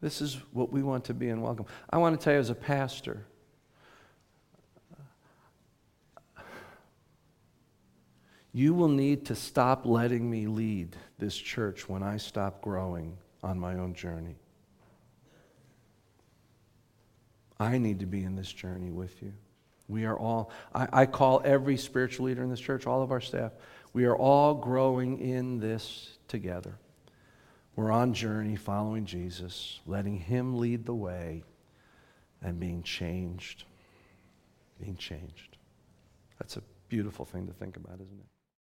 This 0.00 0.20
is 0.20 0.38
what 0.52 0.72
we 0.72 0.82
want 0.82 1.04
to 1.04 1.14
be 1.14 1.28
and 1.28 1.42
welcome. 1.42 1.66
I 1.90 1.98
want 1.98 2.18
to 2.18 2.24
tell 2.24 2.32
you, 2.32 2.40
as 2.40 2.50
a 2.50 2.54
pastor, 2.54 3.26
you 8.52 8.74
will 8.74 8.88
need 8.88 9.26
to 9.26 9.34
stop 9.34 9.86
letting 9.86 10.28
me 10.28 10.46
lead 10.46 10.96
this 11.18 11.36
church 11.36 11.88
when 11.88 12.02
I 12.02 12.16
stop 12.16 12.62
growing 12.62 13.16
on 13.42 13.58
my 13.58 13.74
own 13.74 13.94
journey. 13.94 14.36
I 17.58 17.78
need 17.78 18.00
to 18.00 18.06
be 18.06 18.24
in 18.24 18.34
this 18.36 18.52
journey 18.52 18.90
with 18.90 19.22
you. 19.22 19.32
We 19.86 20.04
are 20.04 20.18
all, 20.18 20.50
I, 20.74 20.88
I, 20.92 21.06
call 21.06 21.42
every 21.44 21.76
spiritual 21.76 22.26
leader 22.26 22.42
in 22.42 22.50
this 22.50 22.60
church, 22.60 22.86
all 22.86 23.02
of 23.02 23.10
our 23.10 23.20
staff, 23.20 23.52
we 23.92 24.04
are 24.04 24.16
all 24.16 24.54
growing 24.54 25.18
in 25.18 25.58
this 25.58 26.16
together. 26.28 26.74
We're 27.76 27.90
on 27.90 28.14
journey 28.14 28.56
following 28.56 29.04
Jesus, 29.04 29.80
letting 29.86 30.16
Him 30.16 30.58
lead 30.58 30.86
the 30.86 30.94
way, 30.94 31.42
and 32.42 32.58
being 32.58 32.82
changed. 32.82 33.64
Being 34.80 34.96
changed. 34.96 35.56
That's 36.38 36.56
a 36.56 36.62
beautiful 36.88 37.24
thing 37.24 37.46
to 37.48 37.52
think 37.52 37.76
about, 37.76 37.94
isn't 37.94 38.18
it? 38.18 38.39